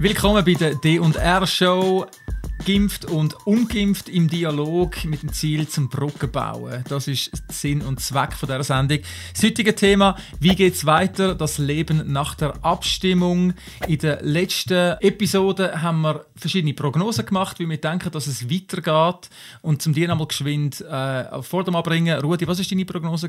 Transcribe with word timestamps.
Willkommen 0.00 0.42
bei 0.46 0.54
der 0.54 0.76
D&R 0.76 1.46
Show. 1.46 2.06
Gimpft 2.64 3.04
und 3.04 3.34
ungeimpft 3.46 4.08
im 4.08 4.28
Dialog 4.28 5.04
mit 5.04 5.22
dem 5.22 5.30
Ziel 5.30 5.68
zum 5.68 5.90
Brücken 5.90 6.30
bauen. 6.30 6.84
Das 6.88 7.06
ist 7.06 7.30
Sinn 7.50 7.82
und 7.82 8.00
Zweck 8.00 8.32
von 8.32 8.48
dieser 8.48 8.64
Sendung. 8.64 9.00
Das 9.34 9.42
heutige 9.42 9.74
Thema, 9.74 10.16
wie 10.38 10.54
geht 10.54 10.74
es 10.74 10.86
weiter? 10.86 11.34
Das 11.34 11.58
Leben 11.58 12.10
nach 12.12 12.34
der 12.34 12.64
Abstimmung. 12.64 13.52
In 13.86 13.98
der 13.98 14.22
letzten 14.22 14.96
Episode 15.00 15.82
haben 15.82 16.00
wir 16.00 16.24
verschiedene 16.34 16.72
Prognosen 16.72 17.26
gemacht, 17.26 17.58
wie 17.58 17.68
wir 17.68 17.78
denken, 17.78 18.10
dass 18.10 18.26
es 18.26 18.50
weitergeht. 18.50 19.28
Und 19.60 19.82
zum 19.82 19.92
dir 19.92 20.08
nochmal 20.08 20.28
geschwind 20.28 20.80
äh, 20.80 21.42
vor 21.42 21.64
dem 21.64 21.76
Abbringen. 21.76 22.20
Rudi, 22.20 22.46
was 22.48 22.58
war 22.58 22.66
deine 22.66 22.86
Prognose? 22.86 23.28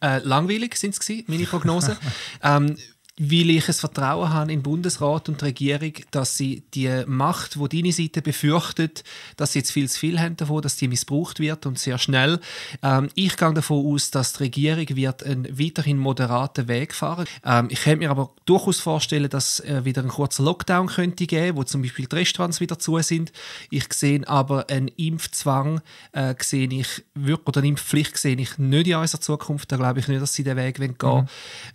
Äh, 0.00 0.18
langweilig 0.18 0.76
sind 0.76 0.96
es 0.96 1.28
meine 1.28 1.44
Prognosen. 1.44 1.96
ähm, 2.42 2.76
weil 3.18 3.50
ich 3.50 3.68
ein 3.68 3.74
Vertrauen 3.74 4.32
habe 4.32 4.52
in 4.52 4.58
den 4.58 4.62
Bundesrat 4.64 5.28
und 5.28 5.40
die 5.40 5.44
Regierung, 5.44 5.92
dass 6.10 6.36
sie 6.36 6.64
die 6.74 7.04
Macht, 7.06 7.54
die 7.54 7.68
deine 7.68 7.92
Seite 7.92 8.22
befürchtet, 8.22 9.04
dass 9.36 9.52
sie 9.52 9.60
jetzt 9.60 9.70
viel 9.70 9.88
zu 9.88 10.00
viel 10.00 10.18
haben 10.18 10.36
davon, 10.36 10.62
dass 10.62 10.76
die 10.76 10.88
missbraucht 10.88 11.38
wird 11.38 11.64
und 11.64 11.78
sehr 11.78 11.98
schnell. 11.98 12.40
Ähm, 12.82 13.08
ich 13.14 13.36
gehe 13.36 13.54
davon 13.54 13.86
aus, 13.86 14.10
dass 14.10 14.32
die 14.32 14.44
Regierung 14.44 14.96
wird 14.96 15.22
einen 15.22 15.58
weiterhin 15.58 15.98
moderaten 15.98 16.66
Weg 16.66 16.92
fahren. 16.92 17.26
Ähm, 17.44 17.68
ich 17.70 17.82
könnte 17.82 17.98
mir 17.98 18.10
aber 18.10 18.32
durchaus 18.46 18.80
vorstellen, 18.80 19.30
dass 19.30 19.60
äh, 19.60 19.84
wieder 19.84 20.02
ein 20.02 20.08
kurzer 20.08 20.42
Lockdown 20.42 20.88
könnte 20.88 21.26
geben, 21.26 21.56
wo 21.56 21.62
zum 21.62 21.82
Beispiel 21.82 22.06
die 22.06 22.16
Restaurants 22.16 22.60
wieder 22.60 22.80
zu 22.80 22.98
sind. 22.98 23.32
Ich 23.70 23.92
sehe 23.92 24.26
aber 24.26 24.68
einen 24.68 24.88
Impfzwang, 24.88 25.82
äh, 26.12 26.34
sehe 26.40 26.68
ich 26.68 27.04
oder 27.44 27.60
eine 27.60 27.68
Impfpflicht 27.68 28.16
sehe 28.16 28.36
ich 28.36 28.58
nicht 28.58 28.88
in 28.88 28.96
unserer 28.96 29.20
Zukunft. 29.20 29.70
Da 29.70 29.76
glaube 29.76 30.00
ich 30.00 30.08
nicht, 30.08 30.20
dass 30.20 30.34
sie 30.34 30.42
den 30.42 30.56
Weg 30.56 30.76
gehen 30.76 30.96
wollen. 31.00 31.22
Mhm. 31.22 31.28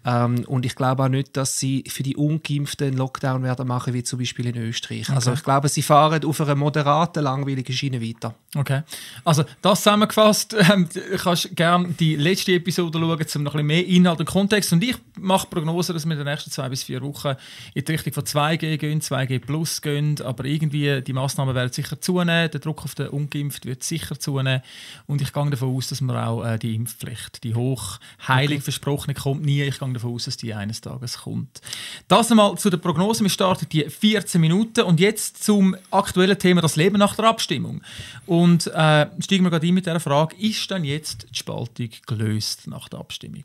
Ähm, 0.03 0.45
und 0.45 0.66
ich 0.66 0.75
glaube 0.75 1.03
auch 1.03 1.08
nicht, 1.08 1.28
dass 1.33 1.59
sie 1.59 1.83
für 1.88 2.03
die 2.03 2.15
Ungeimpften 2.15 2.88
einen 2.88 2.97
Lockdown 2.97 3.43
werden 3.43 3.67
machen, 3.67 3.93
wie 3.93 4.03
zum 4.03 4.19
Beispiel 4.19 4.47
in 4.47 4.57
Österreich. 4.57 5.07
Okay. 5.09 5.15
Also 5.15 5.33
ich 5.33 5.43
glaube, 5.43 5.69
sie 5.69 5.81
fahren 5.81 6.23
auf 6.23 6.41
einer 6.41 6.55
moderaten, 6.55 7.23
langweiligen 7.23 7.73
Schiene 7.73 8.02
weiter. 8.02 8.33
Okay. 8.55 8.81
Also 9.23 9.44
das 9.61 9.80
zusammengefasst, 9.80 10.55
ähm, 10.72 10.89
kannst 11.17 11.55
gerne 11.55 11.89
die 12.00 12.16
letzte 12.16 12.53
Episode 12.53 13.00
schauen, 13.00 13.03
um 13.35 13.44
noch 13.44 13.53
ein 13.55 13.66
bisschen 13.66 13.66
mehr 13.66 13.85
Inhalt 13.85 14.19
und 14.19 14.25
Kontext. 14.25 14.73
Und 14.73 14.83
ich 14.83 14.95
mache 15.17 15.47
Prognosen, 15.47 15.94
dass 15.94 16.05
wir 16.05 16.11
in 16.11 16.17
den 16.17 16.27
nächsten 16.27 16.52
zwei 16.52 16.69
bis 16.69 16.83
vier 16.83 17.02
Wochen 17.02 17.35
in 17.73 17.85
die 17.85 17.91
Richtung 17.91 18.13
von 18.13 18.23
2G 18.23 18.77
gehen, 18.77 19.02
2G 19.02 19.39
Plus 19.39 19.81
gehen, 19.81 20.22
aber 20.22 20.45
irgendwie 20.45 21.02
die 21.02 21.13
Massnahmen 21.13 21.55
werden 21.55 21.72
sicher 21.72 22.00
zunehmen, 22.02 22.52
der 22.52 22.59
Druck 22.59 22.83
auf 22.83 22.95
den 22.95 23.09
Ungeimpft 23.09 23.66
wird 23.66 23.83
sicher 23.83 24.19
zunehmen 24.19 24.61
und 25.07 25.22
ich 25.22 25.33
gehe 25.33 25.50
davon 25.50 25.75
aus, 25.75 25.88
dass 25.88 26.02
wir 26.02 26.27
auch 26.27 26.44
äh, 26.44 26.57
die 26.57 26.75
Impfpflicht, 26.75 27.44
die 27.44 27.55
hoch 27.55 28.00
heilig 28.27 28.57
okay. 28.57 28.63
versprochene 28.63 29.13
kommt 29.13 29.44
nie, 29.44 29.63
ich 29.63 29.80
gehe 29.80 29.94
davon 29.94 30.13
aus, 30.13 30.25
dass 30.25 30.38
die 30.38 30.53
eines 30.53 30.81
Tages 30.81 31.19
kommt. 31.23 31.62
Das 32.08 32.31
einmal 32.31 32.58
zu 32.58 32.70
der 32.70 32.78
Prognose. 32.78 33.23
Wir 33.23 33.30
starten 33.30 33.67
die 33.70 33.89
14 33.89 34.39
Minuten 34.39 34.81
und 34.81 35.00
jetzt 35.00 35.44
zum 35.44 35.75
aktuellen 35.92 36.38
Thema 36.38 36.62
das 36.62 36.75
Leben 36.75 36.98
nach 36.98 37.16
der 37.16 37.25
Abstimmung. 37.25 37.81
Und 38.25 38.67
äh, 38.67 39.08
steigen 39.20 39.44
wir 39.44 39.52
gerade 39.52 39.67
ein 39.67 39.73
mit 39.73 39.86
der 39.86 40.00
Frage: 40.00 40.36
Ist 40.38 40.70
denn 40.72 40.84
jetzt 40.84 41.28
die 41.31 41.36
Spaltung 41.36 41.90
gelöst 42.08 42.67
nach 42.67 42.90
der 42.90 43.00
Abstimmung? 43.00 43.44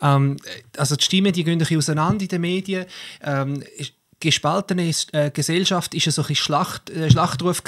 Ähm, 0.00 0.36
also 0.76 0.96
die 0.96 1.04
Stimmen 1.04 1.32
die 1.32 1.44
gehen 1.44 1.54
ein 1.54 1.58
bisschen 1.58 1.78
auseinander 1.78 2.22
in 2.22 2.28
den 2.28 2.40
Medien. 2.40 2.86
Ähm, 3.22 3.62
gespaltene 4.20 4.92
äh, 5.12 5.30
Gesellschaft 5.30 5.94
ist 5.94 6.10
so 6.10 6.22
ein 6.22 6.34
Schlacht, 6.34 6.90
äh, 6.90 7.10
Schlachtruf 7.10 7.62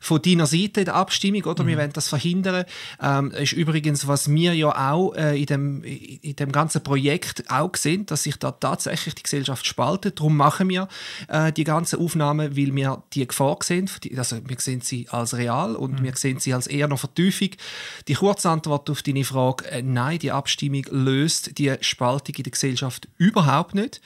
von 0.00 0.22
deiner 0.22 0.46
Seite 0.46 0.80
in 0.80 0.84
der 0.84 0.94
Abstimmung, 0.94 1.44
oder? 1.44 1.64
Mhm. 1.64 1.68
Wir 1.68 1.78
wollen 1.78 1.92
das 1.92 2.08
verhindern. 2.08 2.64
Ähm, 3.02 3.30
ist 3.32 3.52
übrigens, 3.52 4.06
was 4.06 4.30
wir 4.30 4.54
ja 4.54 4.92
auch 4.92 5.14
äh, 5.14 5.40
in, 5.40 5.46
dem, 5.46 5.82
in 5.82 6.36
dem 6.36 6.52
ganzen 6.52 6.82
Projekt 6.82 7.50
auch 7.50 7.74
sehen, 7.74 8.04
dass 8.06 8.24
sich 8.24 8.36
da 8.36 8.52
tatsächlich 8.52 9.14
die 9.14 9.22
Gesellschaft 9.22 9.66
spaltet. 9.66 10.20
Darum 10.20 10.36
machen 10.36 10.68
wir 10.68 10.88
äh, 11.28 11.52
die 11.52 11.64
ganzen 11.64 11.98
Aufnahmen, 12.00 12.56
weil 12.56 12.74
wir 12.74 13.02
die 13.14 13.26
Gefahr 13.26 13.58
sehen. 13.62 13.90
Also 14.16 14.36
wir 14.46 14.56
sehen 14.58 14.82
sie 14.82 15.08
als 15.08 15.36
real 15.36 15.74
und 15.74 16.00
mhm. 16.00 16.04
wir 16.04 16.16
sehen 16.16 16.38
sie 16.38 16.52
als 16.52 16.66
eher 16.66 16.88
noch 16.88 16.98
Vertiefung. 16.98 17.50
Die 18.08 18.14
Kurzantwort 18.14 18.90
auf 18.90 19.02
deine 19.02 19.24
Frage, 19.24 19.64
äh, 19.70 19.82
nein, 19.82 20.18
die 20.18 20.32
Abstimmung 20.32 20.84
löst 20.90 21.56
die 21.58 21.74
Spaltung 21.80 22.34
in 22.36 22.42
der 22.44 22.52
Gesellschaft 22.52 23.08
überhaupt 23.16 23.74
nicht. 23.74 24.02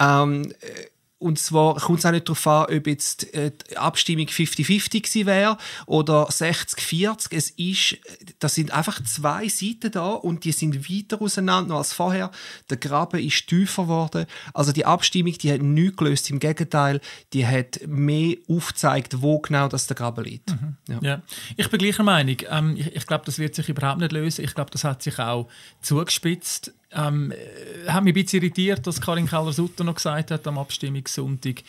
Ähm, 0.00 0.52
äh, 0.60 0.86
und 1.18 1.38
zwar 1.38 1.76
kommt 1.76 2.00
es 2.00 2.06
auch 2.06 2.10
nicht 2.10 2.28
darauf 2.28 2.46
an, 2.46 2.76
ob 2.76 2.86
jetzt 2.86 3.32
äh, 3.32 3.50
die 3.70 3.78
Abstimmung 3.78 4.26
50-50 4.26 4.90
gewesen 5.02 5.26
wäre 5.26 5.56
oder 5.86 6.28
60-40. 6.28 7.28
Es 7.30 7.50
ist, 7.50 7.96
das 8.38 8.54
sind 8.54 8.70
einfach 8.70 9.02
zwei 9.02 9.48
Seiten 9.48 9.90
da 9.90 10.10
und 10.10 10.44
die 10.44 10.52
sind 10.52 10.90
weiter 10.90 11.22
auseinander 11.22 11.76
als 11.76 11.94
vorher. 11.94 12.30
Der 12.68 12.76
Graben 12.76 13.20
ist 13.20 13.46
tiefer 13.46 13.84
geworden. 13.84 14.26
Also 14.52 14.72
die 14.72 14.84
Abstimmung, 14.84 15.32
die 15.32 15.52
hat 15.52 15.62
nichts 15.62 15.96
gelöst. 15.96 16.28
Im 16.28 16.38
Gegenteil, 16.38 17.00
die 17.32 17.46
hat 17.46 17.80
mehr 17.86 18.36
aufgezeigt, 18.48 19.22
wo 19.22 19.38
genau 19.38 19.68
das 19.68 19.86
der 19.86 19.96
Graben 19.96 20.22
liegt. 20.22 20.50
Mhm. 20.50 20.76
Ja. 20.88 20.98
ja. 21.00 21.22
Ich 21.56 21.70
bin 21.70 21.78
gleicher 21.78 22.02
Meinung. 22.02 22.36
Ähm, 22.50 22.76
ich, 22.76 22.94
ich 22.94 23.06
glaube, 23.06 23.24
das 23.24 23.38
wird 23.38 23.54
sich 23.54 23.70
überhaupt 23.70 24.00
nicht 24.00 24.12
lösen. 24.12 24.44
Ich 24.44 24.54
glaube, 24.54 24.70
das 24.70 24.84
hat 24.84 25.02
sich 25.02 25.18
auch 25.18 25.48
zugespitzt. 25.80 26.74
Ähm, 26.96 27.32
äh, 27.32 27.90
hat 27.90 28.02
mich 28.04 28.12
ein 28.12 28.22
bisschen 28.22 28.42
irritiert, 28.42 28.86
dass 28.86 29.00
Karin 29.00 29.28
Keller-Sutter 29.28 29.84
noch 29.84 29.94
gesagt 29.94 30.30
hat 30.30 30.46
am 30.46 30.58
Abstimmungssonntag, 30.58 31.62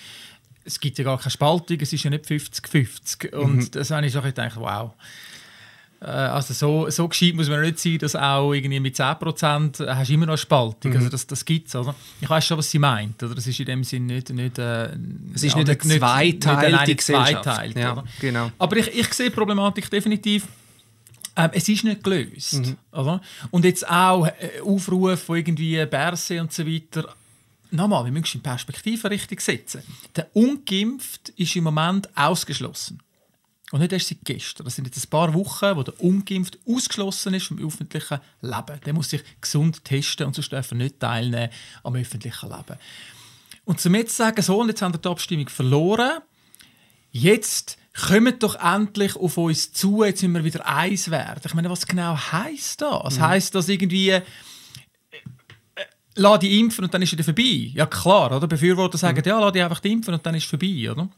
es 0.63 0.79
gibt 0.79 0.97
ja 0.97 1.03
gar 1.03 1.17
keine 1.17 1.31
Spaltung, 1.31 1.77
es 1.79 1.93
ist 1.93 2.03
ja 2.03 2.09
nicht 2.09 2.25
50-50. 2.25 3.33
Und 3.33 3.55
mhm. 3.55 3.71
das 3.71 3.91
habe 3.91 4.05
ich 4.05 4.13
so 4.13 4.21
gedacht, 4.21 4.57
wow. 4.57 4.93
Äh, 6.01 6.05
also 6.05 6.53
so, 6.53 6.89
so 6.89 7.07
gescheit 7.07 7.35
muss 7.35 7.49
man 7.49 7.61
nicht 7.61 7.79
sein, 7.79 7.97
dass 7.99 8.15
auch 8.15 8.53
irgendwie 8.53 8.79
mit 8.79 8.95
10% 8.95 9.87
hast 9.87 10.09
du 10.09 10.13
immer 10.13 10.25
noch 10.25 10.33
eine 10.33 10.37
Spaltung. 10.37 10.91
Mhm. 10.91 10.97
Also 10.97 11.09
das, 11.09 11.25
das 11.25 11.43
gibt 11.45 11.69
es. 11.69 11.75
Oder? 11.75 11.95
Ich 12.21 12.29
weiß 12.29 12.45
schon, 12.45 12.57
was 12.57 12.69
sie 12.69 12.79
meint. 12.79 13.21
Oder? 13.23 13.37
Es 13.37 13.47
ist 13.47 13.59
in 13.59 13.65
dem 13.65 13.83
Sinne 13.83 14.15
nicht... 14.15 14.29
nicht 14.29 14.59
äh, 14.59 14.89
es 15.33 15.43
ist 15.43 15.55
ja, 15.55 15.63
nicht, 15.63 15.69
eine 15.69 15.99
zweiteilige 15.99 16.95
Gesellschaft. 16.95 17.43
Zweiteilt, 17.43 17.77
ja, 17.77 18.03
genau. 18.19 18.51
Aber 18.57 18.77
ich, 18.77 18.87
ich 18.87 19.13
sehe 19.13 19.29
die 19.29 19.35
Problematik 19.35 19.89
definitiv 19.89 20.47
ähm, 21.37 21.51
es 21.53 21.69
ist 21.69 21.83
nicht 21.83 22.03
gelöst. 22.03 22.53
Mhm. 22.53 22.77
Oder? 22.91 23.21
Und 23.51 23.63
jetzt 23.63 23.87
auch 23.87 24.25
äh, 24.25 24.59
Aufrufe 24.61 25.15
von 25.15 25.37
irgendwie 25.37 25.85
Berse 25.85 26.41
und 26.41 26.51
so 26.51 26.65
weiter. 26.65 27.15
Nochmal, 27.69 28.05
wir 28.05 28.11
müssen 28.11 28.37
in 28.37 28.43
Perspektive 28.43 29.09
richtig 29.09 29.41
setzen. 29.41 29.83
Der 30.15 30.29
Ungeimpft 30.33 31.29
ist 31.29 31.55
im 31.55 31.65
Moment 31.65 32.09
ausgeschlossen. 32.17 33.01
Und 33.71 33.81
nicht 33.81 33.91
erst 33.91 34.07
seit 34.07 34.23
gestern. 34.23 34.63
Das 34.63 34.75
sind 34.75 34.85
jetzt 34.85 35.05
ein 35.05 35.09
paar 35.09 35.33
Wochen, 35.33 35.75
wo 35.75 35.83
der 35.83 36.01
Ungeimpft 36.01 36.57
ausgeschlossen 36.65 37.33
ist 37.33 37.47
vom 37.47 37.59
öffentlichen 37.59 38.19
Leben. 38.41 38.79
Der 38.85 38.93
muss 38.93 39.09
sich 39.09 39.21
gesund 39.41 39.83
testen 39.83 40.25
und 40.25 40.33
sonst 40.33 40.53
darf 40.53 40.71
er 40.71 40.77
nicht 40.77 40.99
teilnehmen 40.99 41.49
am 41.83 41.95
öffentlichen 41.95 42.49
Leben. 42.49 42.79
Und 43.65 43.81
zum 43.81 43.93
jetzt 43.95 44.15
sagen, 44.15 44.41
so, 44.41 44.61
und 44.61 44.69
jetzt 44.69 44.81
haben 44.81 44.93
wir 44.93 44.99
die 44.99 45.09
Abstimmung 45.09 45.49
verloren, 45.49 46.21
jetzt 47.11 47.77
kommt 47.97 48.43
doch 48.43 48.55
endlich 48.55 49.15
auf 49.15 49.37
uns 49.37 49.73
zu, 49.73 50.03
jetzt 50.03 50.21
müssen 50.21 50.35
wir 50.35 50.43
wieder 50.43 50.65
eins 50.67 51.09
werden. 51.09 51.41
Ich 51.43 51.53
meine, 51.53 51.69
was 51.69 51.87
genau 51.87 52.15
heisst 52.15 52.81
das? 52.81 53.17
Mhm. 53.17 53.21
Heißt 53.21 53.55
das 53.55 53.69
irgendwie, 53.69 54.09
äh, 54.09 54.21
äh, 55.75 55.83
lass 56.15 56.39
die 56.39 56.59
impfen 56.59 56.85
und 56.85 56.93
dann 56.93 57.01
ist 57.01 57.13
er 57.13 57.23
vorbei? 57.23 57.71
Ja 57.73 57.85
klar, 57.87 58.35
oder? 58.35 58.47
Befürworter 58.47 58.97
sagen, 58.97 59.17
mhm. 59.17 59.29
ja, 59.29 59.39
lass 59.39 59.51
die 59.51 59.61
einfach 59.61 59.83
impfen 59.83 60.13
und 60.13 60.25
dann 60.25 60.35
ist 60.35 60.43
es 60.43 60.49
vorbei, 60.49 60.91
oder? 60.91 61.09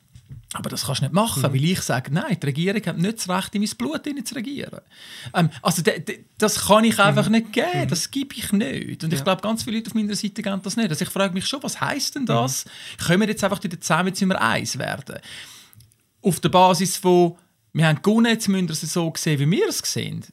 Aber 0.54 0.70
das 0.70 0.86
kannst 0.86 1.02
du 1.02 1.06
nicht 1.06 1.14
machen, 1.14 1.44
mhm. 1.44 1.54
weil 1.54 1.64
ich 1.64 1.82
sage, 1.82 2.12
nein, 2.12 2.38
die 2.42 2.46
Regierung 2.46 2.84
hat 2.84 2.98
nicht 2.98 3.18
das 3.18 3.30
Recht, 3.30 3.54
in 3.54 3.62
mein 3.62 3.70
Blut 3.78 4.28
zu 4.28 4.36
regieren. 4.36 4.80
Ähm, 5.36 5.50
also 5.62 5.84
das 6.40 6.66
kann 6.66 6.86
ich 6.86 6.98
einfach 6.98 7.28
mhm. 7.28 7.34
nicht 7.34 7.54
geben, 7.54 7.82
mhm. 7.84 7.88
das 7.88 8.10
gebe 8.10 8.34
ich 8.36 8.52
nicht. 8.52 9.04
Und 9.04 9.12
ja. 9.12 9.18
ich 9.18 9.24
glaube, 9.24 9.44
ganz 9.44 9.64
viele 9.64 9.78
Leute 9.78 9.92
auf 9.92 9.96
meiner 9.96 10.16
Seite 10.16 10.42
geben 10.42 10.62
das 10.64 10.76
nicht. 10.76 10.90
Also 10.90 11.04
ich 11.04 11.12
frage 11.12 11.34
mich 11.34 11.46
schon, 11.46 11.62
was 11.62 11.80
heisst 11.80 12.16
denn 12.16 12.26
das? 12.26 12.66
Mhm. 12.66 13.04
Können 13.04 13.22
wir 13.22 13.28
jetzt 13.28 13.44
einfach 13.44 13.64
wieder 13.64 13.80
zusammen, 13.80 14.08
jetzt 14.08 14.22
wir 14.22 14.42
eins 14.42 14.78
werden? 14.80 15.20
Auf 16.22 16.40
der 16.40 16.50
Basis 16.50 16.97
von, 16.97 17.38
wir 17.74 17.88
haben 17.88 18.02
gewonnen, 18.02 18.31
jetzt 18.31 18.47
müssen 18.47 18.68
wir 18.68 18.74
es 18.74 18.81
so 18.81 19.13
sehen, 19.16 19.40
wie 19.40 19.50
wir 19.52 19.69
es 19.69 19.80
sehen 19.80 20.25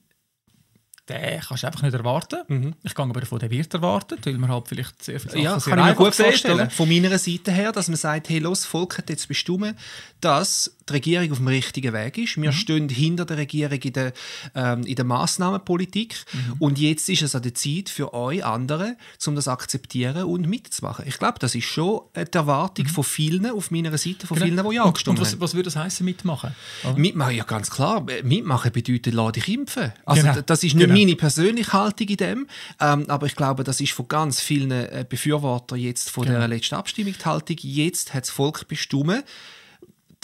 den 1.09 1.41
kannst 1.41 1.63
du 1.63 1.67
einfach 1.67 1.83
nicht 1.83 1.95
erwarten. 1.95 2.41
Mhm. 2.49 2.75
Ich 2.83 2.95
gehe 2.95 3.05
aber 3.05 3.21
davon, 3.21 3.39
der 3.39 3.51
wird 3.51 3.73
erwartet, 3.73 4.27
weil 4.27 4.39
man 4.39 4.51
halt 4.51 4.69
vielleicht 4.69 5.03
sehr 5.03 5.21
viele 5.21 5.33
Sachen 5.33 5.45
Ja, 5.45 5.61
sehr 5.61 5.75
kann 5.75 5.89
ich 5.89 5.99
mir 5.99 6.05
gut 6.05 6.15
vorstellen. 6.15 6.71
Von 6.71 6.89
meiner 6.89 7.19
Seite 7.19 7.53
her, 7.53 7.73
dass 7.73 7.89
man 7.89 7.97
sagt, 7.97 8.29
hey, 8.29 8.39
los, 8.39 8.65
Volk 8.65 8.99
hat 8.99 9.09
jetzt 9.11 9.29
bestimmt, 9.29 9.77
dass 10.21 10.76
die 10.89 10.93
Regierung 10.93 11.33
auf 11.33 11.39
dem 11.39 11.49
richtigen 11.49 11.93
Weg 11.93 12.19
ist. 12.19 12.41
Wir 12.41 12.51
mhm. 12.51 12.55
stehen 12.55 12.89
hinter 12.89 13.25
der 13.25 13.39
Regierung 13.39 13.79
in 13.81 13.93
der, 13.93 14.13
ähm, 14.55 14.85
in 14.85 14.95
der 14.95 15.05
Massnahmenpolitik 15.05 16.17
mhm. 16.33 16.55
und 16.59 16.79
jetzt 16.79 17.09
ist 17.09 17.23
es 17.23 17.35
an 17.35 17.43
der 17.43 17.55
Zeit 17.55 17.89
für 17.89 18.15
euch 18.15 18.45
andere, 18.45 18.97
um 19.27 19.35
das 19.35 19.49
akzeptieren 19.49 20.25
und 20.25 20.49
mitzumachen. 20.49 21.05
Ich 21.09 21.19
glaube, 21.19 21.39
das 21.39 21.55
ist 21.55 21.65
schon 21.65 22.03
die 22.17 22.37
Erwartung 22.37 22.87
mhm. 22.87 22.91
von 22.91 23.05
vielen 23.05 23.47
auf 23.47 23.71
meiner 23.71 23.97
Seite, 23.99 24.27
von 24.27 24.39
genau. 24.39 24.63
vielen, 24.63 24.71
die 24.71 24.77
ja 24.77 24.91
gestimmt 24.91 25.19
haben. 25.19 25.25
Und 25.25 25.33
was, 25.33 25.41
was 25.41 25.55
würde 25.55 25.65
das 25.65 25.77
heißen 25.77 26.05
mitmachen? 26.05 26.55
Oder? 26.85 26.99
Mitmachen, 26.99 27.35
ja 27.35 27.45
ganz 27.45 27.71
klar. 27.71 28.05
Mitmachen 28.23 28.73
bedeutet, 28.73 29.15
lass 29.15 29.33
dich 29.33 29.49
impfen. 29.49 29.93
Also 30.05 30.23
genau. 30.23 30.41
das 30.41 30.63
ist 30.63 30.75
nicht 30.75 30.87
genau 30.87 30.99
meine 30.99 31.17
persönliche 31.17 31.73
Haltung 31.73 32.09
in 32.09 32.17
dem, 32.17 32.47
ähm, 32.81 33.05
aber 33.09 33.27
ich 33.27 33.37
glaube, 33.37 33.65
das 33.65 33.81
ist 33.81 33.93
von 33.93 34.09
ganz 34.09 34.41
vielen 34.41 34.71
äh, 34.71 35.05
Befürwortern 35.09 35.79
jetzt 35.79 36.11
von 36.11 36.25
genau. 36.27 36.39
der 36.39 36.49
letzten 36.49 36.77
Abstimmung 36.77 37.15
die 37.19 37.25
Haltung. 37.25 37.57
Jetzt 37.61 38.15
hat 38.15 38.23
das 38.23 38.31
Volk 38.31 38.69
bestimmt, 38.69 39.25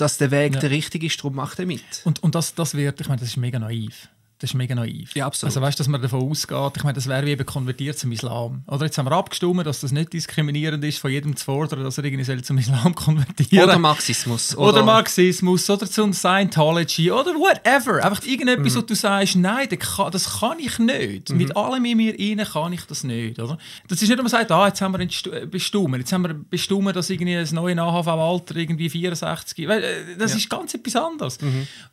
dass 0.03 0.19
der 0.19 0.31
Weg 0.31 0.55
ja. 0.55 0.61
der 0.61 0.71
richtige 0.71 1.07
ist, 1.07 1.19
darum 1.19 1.37
macht 1.37 1.59
er 1.59 1.67
mit. 1.67 1.83
Und, 2.05 2.23
und 2.23 2.35
das, 2.35 2.55
das 2.55 2.75
wird, 2.75 3.01
ich 3.01 3.09
meine, 3.09 3.21
das 3.21 3.29
ist 3.29 3.37
mega 3.37 3.59
naiv. 3.59 4.09
Das 4.43 4.51
ist 4.51 4.55
mega 4.55 4.75
naiv. 4.75 5.15
Ja, 5.15 5.27
absolut. 5.27 5.51
Also 5.51 5.61
weißt 5.63 5.79
du, 5.79 5.81
dass 5.83 5.89
man 5.89 6.03
davon 6.03 6.29
ausgeht, 6.29 6.73
ich 6.77 6.83
meine, 6.85 6.95
das 6.95 7.07
wäre 7.09 7.25
wie 7.25 7.31
eben 7.31 7.47
konvertiert 7.47 7.97
zum 7.99 8.11
Islam. 8.13 8.65
Oder 8.67 8.87
jetzt 8.87 8.99
haben 8.99 9.07
wir 9.07 9.13
abgestimmt, 9.13 9.65
dass 9.65 9.81
das 9.81 9.93
nicht 9.93 10.13
diskriminierend 10.13 10.83
ist, 10.85 10.99
von 10.99 11.11
jedem 11.11 11.37
zu 11.37 11.45
fordern, 11.45 11.85
dass 11.85 11.97
er 11.97 12.05
irgendwie 12.05 12.25
soll 12.25 12.43
zum 12.43 12.59
Islam 12.59 12.95
konvertieren 12.97 13.65
Oder 13.65 13.79
Marxismus. 13.79 14.57
Oder, 14.57 14.69
oder 14.71 14.83
Marxismus, 14.85 15.71
oder 15.71 15.87
zum 15.89 16.13
Scientology, 16.13 17.11
oder 17.13 17.33
whatever. 17.35 18.05
Einfach 18.05 18.25
irgendetwas, 18.27 18.75
Mhm. 18.75 18.79
wo 18.79 18.81
du 18.83 18.95
sagst, 18.97 19.37
nein, 19.37 19.69
das 20.11 20.41
kann, 20.41 20.59
ich 20.59 20.79
nicht. 20.79 21.31
Mhm. 21.31 21.37
Mit 21.37 21.57
allem 21.57 21.85
in 21.85 21.97
mir 21.97 22.15
rein 22.19 22.45
kann 22.47 22.73
ich 22.73 22.83
das 22.85 23.05
nicht. 23.05 23.39
Oder? 23.39 23.59
Das 23.89 24.03
ist 24.03 24.09
nicht, 24.09 24.19
dass 24.19 24.23
man 24.25 24.31
sagt, 24.31 24.51
ah, 24.51 24.67
jetzt 24.67 24.81
haben 24.81 24.93
wir 24.99 25.01
äh, 25.33 25.47
bestimmt, 25.47 25.97
jetzt 25.99 26.13
haben 26.13 26.23
wir 26.23 26.35
bestimmt, 26.35 26.97
dass 26.97 27.09
irgendwie 27.11 27.35
das 27.35 27.53
neue 27.53 27.81
AHV-Alter 27.81 28.57
irgendwie 28.57 28.91
64 28.91 29.69
Weil, 29.69 29.85
äh, 29.85 30.17
Das 30.19 30.33
Ja. 30.33 30.35
Mhm. 30.35 30.41
ist 30.41 30.51
ganz 30.51 30.75
etwas 30.75 30.97
anderes. 30.97 31.39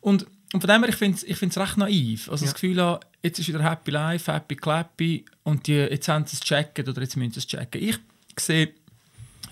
Und, 0.00 0.26
und 0.52 0.60
von 0.60 0.68
dem 0.68 0.82
her, 0.82 0.88
ich 0.88 0.96
finde 0.96 1.16
es 1.16 1.22
ich 1.22 1.36
find's 1.36 1.58
recht 1.58 1.76
naiv. 1.76 2.28
Also 2.30 2.44
das 2.44 2.54
Gefühl 2.54 2.80
habe, 2.80 3.00
jetzt 3.22 3.38
ist 3.38 3.48
wieder 3.48 3.62
Happy 3.62 3.90
Life, 3.90 4.32
Happy 4.32 4.56
Clappy 4.56 5.24
und 5.44 5.66
die, 5.66 5.74
jetzt 5.74 6.08
haben 6.08 6.26
sie 6.26 6.36
es 6.36 6.40
gecheckt 6.40 6.88
oder 6.88 7.00
jetzt 7.00 7.16
müssen 7.16 7.32
sie 7.32 7.38
es 7.38 7.46
checken. 7.46 7.80
Ich 7.80 7.98
sehe, 8.38 8.74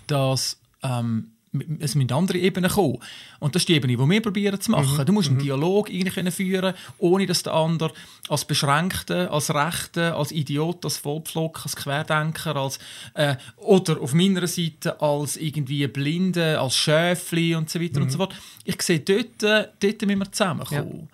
dass 0.06 0.58
ähm, 0.82 1.32
es 1.80 1.94
müssen 1.94 2.12
andere 2.12 2.38
Ebenen 2.38 2.70
kommen. 2.70 2.98
Und 3.38 3.54
das 3.54 3.62
ist 3.62 3.68
die 3.68 3.74
Ebene, 3.74 3.96
die 3.96 4.10
wir 4.10 4.20
probieren 4.22 4.60
zu 4.60 4.70
machen. 4.70 5.04
Du 5.04 5.12
musst 5.12 5.30
einen 5.30 5.38
Dialog 5.38 5.90
irgendwie 5.90 6.10
können 6.10 6.32
führen 6.32 6.74
ohne 6.98 7.26
dass 7.26 7.42
der 7.42 7.54
andere 7.54 7.92
als 8.28 8.44
Beschränkte, 8.44 9.30
als 9.30 9.54
Rechte, 9.54 10.14
als 10.14 10.32
Idiot, 10.32 10.84
als 10.84 10.98
Vollpflock, 10.98 11.60
als 11.64 11.76
Querdenker, 11.76 12.56
als, 12.56 12.78
äh, 13.14 13.36
oder 13.56 14.00
auf 14.00 14.14
meiner 14.14 14.46
Seite 14.46 15.00
als 15.00 15.36
irgendwie 15.36 15.86
Blinde, 15.86 16.60
als 16.60 16.76
Schäfli 16.76 17.54
und 17.54 17.70
so 17.70 17.80
weiter 17.80 18.00
und 18.00 18.10
so 18.10 18.18
fort. 18.18 18.34
Ich 18.64 18.80
sehe, 18.82 19.00
dort, 19.00 19.42
äh, 19.42 19.68
dort 19.80 20.02
müssen 20.02 20.18
wir 20.18 20.32
zusammenkommen. 20.32 21.08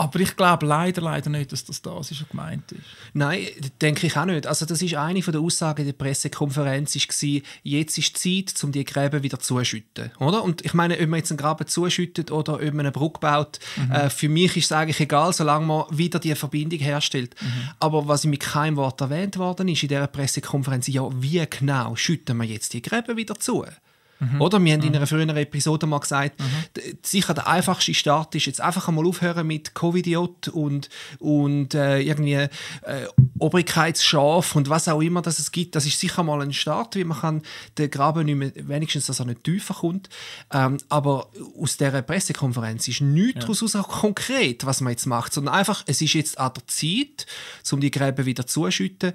Aber 0.00 0.18
ich 0.18 0.34
glaube 0.34 0.64
leider, 0.64 1.02
leider 1.02 1.28
nicht, 1.28 1.52
dass 1.52 1.66
das 1.66 1.82
das 1.82 2.10
ist, 2.10 2.22
was 2.22 2.28
gemeint 2.30 2.72
ist. 2.72 2.80
Nein, 3.12 3.46
denke 3.82 4.06
ich 4.06 4.16
auch 4.16 4.24
nicht. 4.24 4.46
Also 4.46 4.64
das 4.64 4.80
ist 4.80 4.94
eine 4.94 5.20
von 5.20 5.32
der 5.32 5.42
Aussagen 5.42 5.84
der 5.84 5.92
Pressekonferenz 5.92 6.96
war, 6.96 7.42
jetzt 7.62 7.98
ist 7.98 8.24
die 8.24 8.44
Zeit, 8.46 8.64
um 8.64 8.72
die 8.72 8.86
Gräben 8.86 9.22
wieder 9.22 9.38
zuschütten, 9.38 10.10
oder? 10.18 10.42
Und 10.42 10.64
ich 10.64 10.72
meine, 10.72 10.98
ob 10.98 11.06
man 11.06 11.18
jetzt 11.18 11.30
einen 11.30 11.36
Graben 11.36 11.66
zuschüttet 11.66 12.30
oder 12.30 12.54
ob 12.54 12.62
man 12.62 12.80
eine 12.80 12.92
Brücke 12.92 13.20
baut, 13.20 13.60
äh, 13.92 14.08
für 14.08 14.30
mich 14.30 14.56
ist 14.56 14.64
es 14.66 14.72
eigentlich 14.72 15.00
egal, 15.00 15.34
solange 15.34 15.66
man 15.66 15.84
wieder 15.90 16.18
die 16.18 16.34
Verbindung 16.34 16.78
herstellt. 16.78 17.34
Aber 17.78 18.08
was 18.08 18.24
mit 18.24 18.40
keinem 18.40 18.76
Wort 18.76 19.02
erwähnt 19.02 19.36
worden 19.36 19.68
ist 19.68 19.82
in 19.82 19.90
dieser 19.90 20.06
Pressekonferenz, 20.06 20.86
ja, 20.86 21.06
wie 21.20 21.44
genau 21.50 21.94
schütten 21.94 22.38
wir 22.38 22.44
jetzt 22.44 22.72
die 22.72 22.80
Gräben 22.80 23.18
wieder 23.18 23.34
zu? 23.34 23.66
Oder? 24.38 24.62
Wir 24.62 24.74
haben 24.74 24.82
in 24.82 24.94
einer 24.94 25.06
früheren 25.06 25.36
Episode 25.36 25.86
mal 25.86 25.98
gesagt, 26.00 26.40
d- 26.76 26.96
sicher 27.02 27.32
der 27.34 27.46
einfachste 27.48 27.94
Start 27.94 28.34
ist 28.34 28.46
jetzt 28.46 28.60
einfach 28.60 28.86
einmal 28.88 29.06
aufhören 29.06 29.46
mit 29.46 29.74
Covidiot 29.74 30.48
und, 30.48 30.88
und 31.18 31.74
äh, 31.74 32.00
irgendwie 32.00 32.34
äh, 32.34 32.48
Obrigkeitsschaf 33.40 34.54
und 34.54 34.68
was 34.68 34.88
auch 34.88 35.00
immer 35.00 35.22
das 35.22 35.38
es 35.38 35.52
gibt. 35.52 35.74
Das 35.74 35.86
ist 35.86 35.98
sicher 35.98 36.22
mal 36.22 36.40
ein 36.42 36.52
Start, 36.52 36.96
wie 36.96 37.04
man 37.04 37.18
kann 37.18 37.42
den 37.78 37.90
Graben 37.90 38.26
nicht 38.26 38.36
mehr, 38.36 38.52
wenigstens, 38.68 39.06
dass 39.06 39.20
er 39.20 39.26
nicht 39.26 39.44
tiefer 39.44 39.74
kommt. 39.74 40.08
Ähm, 40.52 40.78
aber 40.88 41.28
aus 41.60 41.76
dieser 41.76 42.02
Pressekonferenz 42.02 42.88
ist 42.88 43.00
nichts 43.00 43.40
daraus 43.40 43.62
raus 43.62 43.88
konkret, 43.88 44.66
was 44.66 44.80
man 44.80 44.92
jetzt 44.92 45.06
macht, 45.06 45.32
sondern 45.32 45.54
einfach, 45.54 45.82
es 45.86 46.00
ist 46.00 46.14
jetzt 46.14 46.38
an 46.38 46.52
der 46.54 46.66
Zeit, 46.66 47.26
um 47.70 47.80
die 47.80 47.90
Gräben 47.90 48.26
wieder 48.26 48.46
zuschütten. 48.46 49.12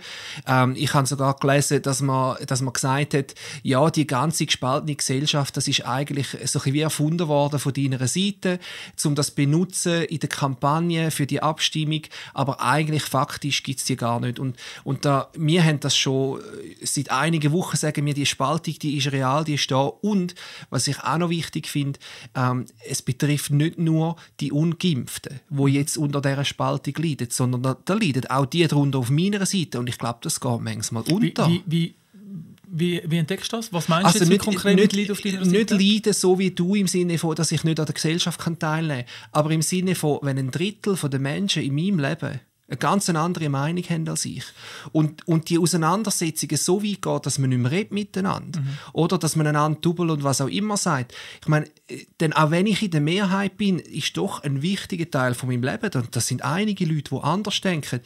Ähm, 0.47 0.75
ich 0.75 0.93
habe 0.93 1.07
sogar 1.07 1.35
gelesen, 1.35 1.81
dass 1.81 2.01
man, 2.01 2.37
dass 2.45 2.61
man 2.61 2.73
gesagt 2.73 3.13
hat, 3.13 3.35
ja, 3.63 3.89
die 3.89 4.07
ganze 4.07 4.45
gespaltene 4.45 4.95
Gesellschaft, 4.95 5.57
das 5.57 5.67
ist 5.67 5.85
eigentlich 5.85 6.29
so 6.29 6.35
ein 6.35 6.41
bisschen 6.41 6.73
wie 6.73 6.81
erfunden 6.81 7.27
worden 7.27 7.59
von 7.59 7.73
deiner 7.73 8.07
Seite, 8.07 8.59
um 9.03 9.15
das 9.15 9.31
benutzen 9.31 10.03
in 10.03 10.19
der 10.19 10.29
Kampagne 10.29 11.11
für 11.11 11.25
die 11.25 11.41
Abstimmung, 11.41 12.01
aber 12.33 12.61
eigentlich 12.61 13.03
faktisch 13.03 13.63
gibt 13.63 13.79
es 13.79 13.85
die 13.85 13.95
gar 13.95 14.14
nicht. 14.19 14.39
Und, 14.39 14.57
und 14.83 15.05
da, 15.05 15.29
wir 15.35 15.63
haben 15.63 15.79
das 15.79 15.95
schon 15.95 16.39
äh, 16.39 16.85
seit 16.85 17.11
einigen 17.11 17.51
Wochen, 17.51 17.77
sagen 17.77 18.05
wir, 18.05 18.13
die 18.13 18.25
Spaltung, 18.25 18.75
die 18.79 18.97
ist 18.97 19.11
real, 19.11 19.43
die 19.43 19.55
ist 19.55 19.69
da. 19.71 19.81
Und, 19.81 20.35
was 20.69 20.87
ich 20.87 20.99
auch 20.99 21.17
noch 21.17 21.29
wichtig 21.29 21.67
finde, 21.67 21.99
ähm, 22.35 22.65
es 22.87 23.01
betrifft 23.01 23.51
nicht 23.51 23.77
nur 23.77 24.15
die 24.39 24.51
Ungeimpften, 24.51 25.39
die 25.49 25.71
jetzt 25.71 25.97
unter 25.97 26.21
dieser 26.21 26.45
Spaltung 26.45 26.93
leiden, 26.97 27.27
sondern 27.29 27.63
da, 27.63 27.77
da 27.85 27.93
leiden 27.93 28.27
auch 28.27 28.45
die 28.45 28.67
darunter 28.67 28.99
auf 28.99 29.09
meiner 29.09 29.45
Seite. 29.45 29.79
Und 29.79 29.89
ich 29.89 29.97
glaube, 29.97 30.19
das 30.21 30.39
geht 30.39 30.61
manchmal 30.61 31.03
unter. 31.03 31.47
wie, 31.47 31.63
wie, 31.65 31.95
wie, 32.67 33.01
wie 33.05 33.17
entdeckst 33.17 33.51
du 33.51 33.57
das? 33.57 33.71
Was 33.71 33.87
meinst 33.87 34.07
Also 34.07 34.19
du 34.19 34.25
jetzt 34.25 34.31
nicht, 34.31 34.43
konkret 34.43 34.93
nicht, 34.93 35.11
auf 35.11 35.21
deiner 35.21 35.45
nicht 35.45 35.69
Seite? 35.69 35.81
leiden 35.81 36.13
so 36.13 36.37
wie 36.39 36.51
du 36.51 36.75
im 36.75 36.87
Sinne 36.87 37.17
von, 37.17 37.35
dass 37.35 37.51
ich 37.51 37.63
nicht 37.63 37.79
an 37.79 37.85
der 37.85 37.95
Gesellschaft 37.95 38.39
kann 38.39 38.59
teilnehmen 38.59 39.05
kann, 39.05 39.29
aber 39.31 39.51
im 39.51 39.61
Sinne 39.61 39.95
von, 39.95 40.19
wenn 40.23 40.37
ein 40.37 40.51
Drittel 40.51 40.97
der 40.97 41.19
Menschen 41.19 41.63
in 41.63 41.75
meinem 41.75 41.99
Leben 41.99 42.39
eine 42.67 42.77
ganz 42.77 43.09
andere 43.09 43.49
Meinung 43.49 43.83
haben 43.83 44.09
als 44.09 44.25
ich 44.25 44.43
und, 44.91 45.27
und 45.27 45.49
die 45.49 45.59
Auseinandersetzungen 45.59 46.57
so 46.57 46.81
weit 46.83 47.01
geht, 47.01 47.25
dass 47.25 47.37
man 47.37 47.49
nicht 47.51 47.59
mehr 47.59 47.71
redet 47.71 47.91
miteinander 47.93 48.59
Mhm. 48.59 48.77
oder 48.93 49.17
dass 49.17 49.35
man 49.35 49.47
einander 49.47 49.79
double 49.81 50.09
und 50.09 50.23
was 50.23 50.41
auch 50.41 50.47
immer 50.47 50.77
sagt. 50.77 51.13
Ich 51.41 51.47
meine, 51.47 51.67
äh, 51.87 52.05
denn 52.19 52.33
auch 52.33 52.51
wenn 52.51 52.65
ich 52.65 52.81
in 52.81 52.91
der 52.91 53.01
Mehrheit 53.01 53.57
bin, 53.57 53.79
ist 53.79 54.17
doch 54.17 54.43
ein 54.43 54.61
wichtiger 54.61 55.09
Teil 55.09 55.33
von 55.33 55.49
meinem 55.49 55.63
Leben 55.63 55.91
und 55.93 56.15
das 56.15 56.27
sind 56.27 56.43
einige 56.43 56.85
Leute, 56.85 57.11
die 57.15 57.21
anders 57.21 57.61
denken. 57.61 57.99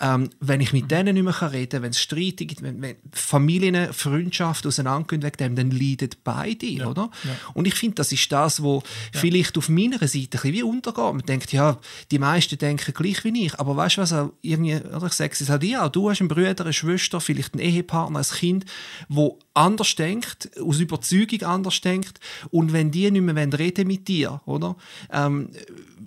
Ähm, 0.00 0.30
wenn 0.40 0.60
ich 0.60 0.72
mit 0.72 0.90
denen 0.90 1.14
nicht 1.14 1.22
mehr 1.24 1.52
reden 1.52 1.70
kann, 1.70 1.82
wenn 1.82 1.90
es 1.90 2.00
Streite 2.00 2.46
gibt, 2.46 2.62
wenn, 2.62 2.80
wenn 2.80 2.96
Familien, 3.12 3.92
Freundschaften 3.92 4.68
auseinandergehen 4.68 5.22
wegen 5.22 5.36
dem, 5.36 5.56
dann 5.56 5.70
leiden 5.70 6.10
beide, 6.24 6.86
oder? 6.86 7.10
Und 7.54 7.66
ich 7.66 7.74
finde, 7.74 7.96
das 7.96 8.12
ist 8.12 8.30
das, 8.32 8.62
was 8.62 8.82
vielleicht 9.12 9.58
auf 9.58 9.68
meiner 9.68 9.98
Seite 9.98 10.16
ein 10.16 10.28
bisschen 10.30 10.52
wie 10.52 10.62
untergeht. 10.62 10.96
Man 10.96 11.22
denkt, 11.26 11.52
ja, 11.52 11.78
die 12.10 12.18
meisten 12.18 12.58
denken 12.58 12.94
gleich 12.94 13.24
wie 13.24 13.46
ich, 13.46 13.58
aber 13.58 13.76
weißt 13.76 13.98
du 13.98 14.00
was, 14.02 14.05
auch 14.12 14.32
irgendwie, 14.42 14.76
oder 14.76 15.06
ich 15.06 15.12
sage 15.12 15.32
es 15.32 15.50
auch 15.50 15.58
dir, 15.58 15.84
auch 15.84 15.88
du 15.88 16.10
hast 16.10 16.20
einen 16.20 16.28
Bruder, 16.28 16.64
eine 16.64 16.72
Schwester, 16.72 17.20
vielleicht 17.20 17.54
einen 17.54 17.62
Ehepartner, 17.62 18.18
ein 18.18 18.24
Kind, 18.24 18.64
wo 19.08 19.38
anders 19.54 19.94
denkt, 19.94 20.50
aus 20.60 20.80
Überzeugung 20.80 21.42
anders 21.42 21.80
denkt 21.80 22.20
und 22.50 22.72
wenn 22.72 22.90
die 22.90 23.10
nicht 23.10 23.22
mehr 23.22 23.58
reden 23.58 23.86
mit 23.86 24.06
dir, 24.08 24.40
oder? 24.44 24.76
Ähm, 25.10 25.50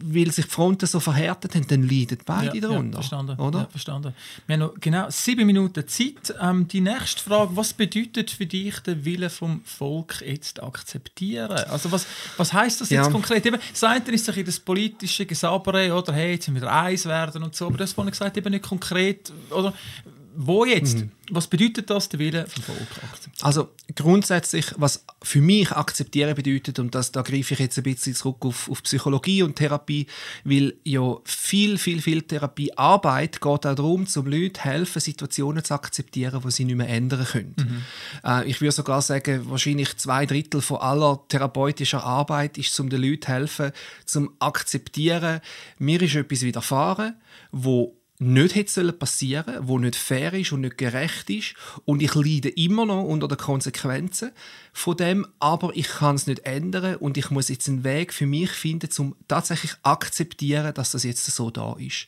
weil 0.01 0.31
sich 0.31 0.45
die 0.45 0.51
Fronten 0.51 0.85
so 0.85 0.99
verhärtet 0.99 1.55
haben, 1.55 1.67
dann 1.67 1.83
leiden 1.83 2.19
beide 2.25 2.55
Ja, 2.57 2.61
darunter. 2.61 2.97
Ja, 2.97 3.01
verstanden. 3.01 3.39
Oder? 3.39 3.59
Ja, 3.59 3.65
verstanden. 3.65 4.13
Wir 4.47 4.53
haben 4.53 4.59
noch 4.59 4.73
genau 4.79 5.09
sieben 5.09 5.45
Minuten 5.45 5.87
Zeit. 5.87 6.33
Ähm, 6.39 6.67
die 6.67 6.81
nächste 6.81 7.23
Frage, 7.23 7.55
was 7.55 7.73
bedeutet 7.73 8.31
für 8.31 8.45
dich 8.45 8.79
der 8.79 9.03
Wille 9.03 9.29
vom 9.29 9.61
Volk 9.65 10.21
jetzt 10.21 10.61
akzeptieren? 10.61 11.51
Also 11.51 11.91
was, 11.91 12.05
was 12.37 12.53
heißt 12.53 12.81
das 12.81 12.89
jetzt 12.89 13.11
konkret? 13.11 13.45
Eben, 13.45 13.59
das 13.71 13.83
eine 13.83 14.05
ist 14.11 14.25
sich 14.25 14.37
in 14.37 14.45
das 14.45 14.59
politische 14.59 15.25
Gesabere, 15.25 15.93
oder 15.93 16.13
hey, 16.13 16.33
jetzt 16.33 16.47
müssen 16.49 16.63
wir 16.63 16.71
eins 16.71 17.05
werden 17.05 17.43
und 17.43 17.55
so, 17.55 17.67
aber 17.67 17.77
das 17.89 17.95
vorhin 17.95 18.11
gesagt, 18.11 18.37
eben 18.37 18.51
nicht 18.51 18.63
konkret, 18.63 19.31
oder 19.51 19.73
wo 20.41 20.63
jetzt? 20.63 20.99
Mhm. 20.99 21.11
Was 21.31 21.47
bedeutet 21.47 21.89
das, 21.89 22.07
der 22.07 22.17
Wille 22.17 22.47
vom 22.47 22.63
Volk 22.63 22.79
akzeptieren? 23.03 23.45
Also 23.45 23.69
grundsätzlich, 23.93 24.73
was 24.77 25.05
für 25.21 25.41
mich 25.41 25.69
akzeptieren 25.73 26.33
bedeutet, 26.33 26.79
und 26.79 26.95
das, 26.95 27.11
da 27.11 27.23
greife 27.23 27.53
ich 27.55 27.59
jetzt 27.59 27.77
ein 27.77 27.83
bisschen 27.83 28.15
zurück 28.15 28.45
auf, 28.45 28.69
auf 28.69 28.81
Psychologie 28.83 29.43
und 29.43 29.57
Therapie, 29.57 30.07
weil 30.45 30.75
ja 30.85 31.17
viel, 31.25 31.77
viel, 31.77 32.01
viel 32.01 32.21
Therapiearbeit 32.21 33.41
geht 33.41 33.45
auch 33.45 33.57
darum, 33.59 34.07
zum 34.07 34.27
Leuten 34.27 34.61
helfen, 34.61 35.01
Situationen 35.01 35.61
zu 35.61 35.73
akzeptieren, 35.73 36.41
die 36.41 36.51
sie 36.51 36.63
nicht 36.63 36.77
mehr 36.77 36.87
ändern 36.87 37.25
können. 37.25 37.83
Äh, 38.23 38.49
ich 38.49 38.61
würde 38.61 38.71
sogar 38.71 39.01
sagen, 39.01 39.41
wahrscheinlich 39.49 39.97
zwei 39.97 40.25
Drittel 40.25 40.61
von 40.61 40.77
aller 40.77 41.19
therapeutischer 41.27 42.01
Arbeit 42.05 42.57
ist, 42.57 42.79
um 42.79 42.89
den 42.89 43.01
Leuten 43.01 43.23
zu 43.23 43.27
helfen, 43.27 43.71
zum 44.05 44.31
akzeptieren, 44.39 45.41
mir 45.79 46.01
ist 46.01 46.15
etwas 46.15 46.43
widerfahren, 46.43 47.15
wo 47.51 47.98
nicht 48.21 48.55
hätte 48.55 48.71
sollen 48.71 48.99
passieren, 48.99 49.55
wo 49.61 49.79
nicht 49.79 49.95
fair 49.95 50.33
ist 50.33 50.51
und 50.51 50.61
nicht 50.61 50.77
gerecht 50.77 51.29
ist. 51.29 51.55
Und 51.85 52.01
ich 52.03 52.13
leide 52.13 52.49
immer 52.49 52.85
noch 52.85 53.03
unter 53.03 53.29
den 53.29 53.37
Konsequenzen 53.37 54.31
von 54.73 54.97
dem, 54.97 55.25
aber 55.39 55.71
ich 55.73 55.87
kann 55.87 56.15
es 56.15 56.27
nicht 56.27 56.45
ändern 56.45 56.97
und 56.97 57.17
ich 57.17 57.31
muss 57.31 57.47
jetzt 57.47 57.69
einen 57.69 57.85
Weg 57.85 58.13
für 58.13 58.27
mich 58.27 58.51
finden, 58.51 58.89
um 58.97 59.15
tatsächlich 59.29 59.71
akzeptieren, 59.83 60.73
dass 60.73 60.91
das 60.91 61.03
jetzt 61.03 61.25
so 61.25 61.49
da 61.49 61.77
ist. 61.79 62.07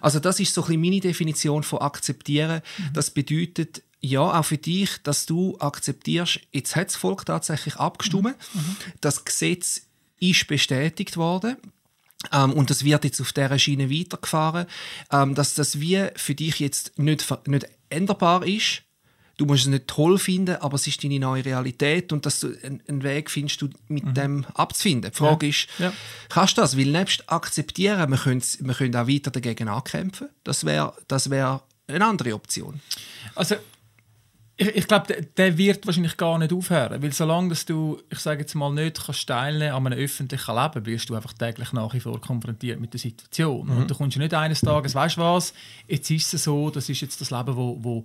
Also 0.00 0.20
das 0.20 0.38
ist 0.38 0.54
so 0.54 0.62
ein 0.62 0.66
bisschen 0.66 0.80
meine 0.80 1.00
Definition 1.00 1.64
von 1.64 1.80
akzeptieren. 1.80 2.62
Das 2.92 3.10
bedeutet 3.10 3.82
ja, 4.00 4.20
auch 4.20 4.44
für 4.44 4.58
dich, 4.58 5.02
dass 5.02 5.26
du 5.26 5.58
akzeptierst, 5.58 6.40
jetzt 6.52 6.76
hat 6.76 6.86
das 6.86 6.96
Volk 6.96 7.26
tatsächlich 7.26 7.76
abgestimmt, 7.76 8.36
das 9.00 9.24
Gesetz 9.24 9.88
ist 10.20 10.46
bestätigt 10.46 11.16
worden, 11.16 11.56
ähm, 12.32 12.52
und 12.52 12.70
das 12.70 12.84
wird 12.84 13.04
jetzt 13.04 13.20
auf 13.20 13.32
dieser 13.32 13.58
Schiene 13.58 13.90
weitergefahren, 13.90 14.66
ähm, 15.12 15.34
dass 15.34 15.54
das 15.54 15.80
wie 15.80 16.06
für 16.16 16.34
dich 16.34 16.58
jetzt 16.60 16.98
nicht, 16.98 17.24
nicht 17.46 17.66
änderbar 17.90 18.44
ist. 18.46 18.82
Du 19.36 19.46
musst 19.46 19.62
es 19.62 19.68
nicht 19.68 19.86
toll 19.86 20.18
finden, 20.18 20.56
aber 20.56 20.74
es 20.74 20.86
ist 20.88 21.04
deine 21.04 21.20
neue 21.20 21.44
Realität 21.44 22.12
und 22.12 22.26
dass 22.26 22.40
du 22.40 22.48
einen, 22.64 22.82
einen 22.88 23.04
Weg 23.04 23.30
findest, 23.30 23.62
du 23.62 23.68
mit 23.86 24.16
dem 24.16 24.44
abzufinden. 24.54 25.12
Die 25.12 25.16
Frage 25.16 25.46
ist, 25.46 25.68
Ja. 25.78 25.92
kannst 26.28 26.58
du 26.58 26.62
das? 26.62 26.76
Weil 26.76 26.86
nebst 26.86 27.30
akzeptieren, 27.30 28.10
wir 28.10 28.18
können, 28.18 28.42
wir 28.60 28.74
können 28.74 28.96
auch 28.96 29.06
weiter 29.06 29.30
dagegen 29.30 29.68
ankämpfen. 29.68 30.28
Das 30.42 30.64
wäre 30.64 30.92
das 31.06 31.30
wär 31.30 31.62
eine 31.86 32.04
andere 32.04 32.34
Option. 32.34 32.80
Also, 33.36 33.54
ich, 34.60 34.74
ich 34.74 34.88
glaube, 34.88 35.06
der, 35.06 35.22
der, 35.22 35.56
wird 35.56 35.86
wahrscheinlich 35.86 36.16
gar 36.16 36.36
nicht 36.36 36.52
aufhören, 36.52 37.00
weil 37.00 37.12
solange 37.12 37.50
dass 37.50 37.64
du, 37.64 38.02
ich 38.10 38.18
sage 38.18 38.40
jetzt 38.40 38.54
mal, 38.56 38.72
nicht 38.72 39.06
kannst 39.06 39.26
teilnehmen 39.28 39.72
an 39.72 39.86
einem 39.86 39.98
öffentlichen 39.98 40.54
Leben, 40.54 40.86
wirst 40.86 41.08
du 41.08 41.14
einfach 41.14 41.32
täglich 41.32 41.72
nach 41.72 41.94
wie 41.94 42.00
vor 42.00 42.20
konfrontiert 42.20 42.80
mit 42.80 42.92
der 42.92 42.98
Situation. 42.98 43.66
Mhm. 43.66 43.76
Und 43.78 43.90
du 43.90 43.94
kommst 43.94 44.16
ja 44.16 44.22
nicht 44.22 44.34
eines 44.34 44.60
Tages, 44.60 44.96
weißt 44.96 45.16
du 45.16 45.20
was, 45.20 45.54
jetzt 45.86 46.10
ist 46.10 46.34
es 46.34 46.44
so, 46.44 46.70
das 46.70 46.88
ist 46.88 47.00
jetzt 47.00 47.20
das 47.20 47.30
Leben, 47.30 47.56
wo, 47.56 47.78
wo 47.80 48.04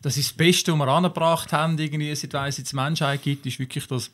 das 0.00 0.16
ist 0.16 0.30
das 0.30 0.36
Beste, 0.36 0.72
was 0.72 0.78
wir 0.78 0.88
angebracht 0.88 1.52
haben, 1.52 1.76
irgendwie, 1.76 2.14
seit 2.14 2.32
es 2.34 2.58
jetzt 2.58 2.72
Menschheit 2.72 3.22
gibt, 3.22 3.44
ist 3.46 3.58
wirklich 3.58 3.86
das 3.88 4.10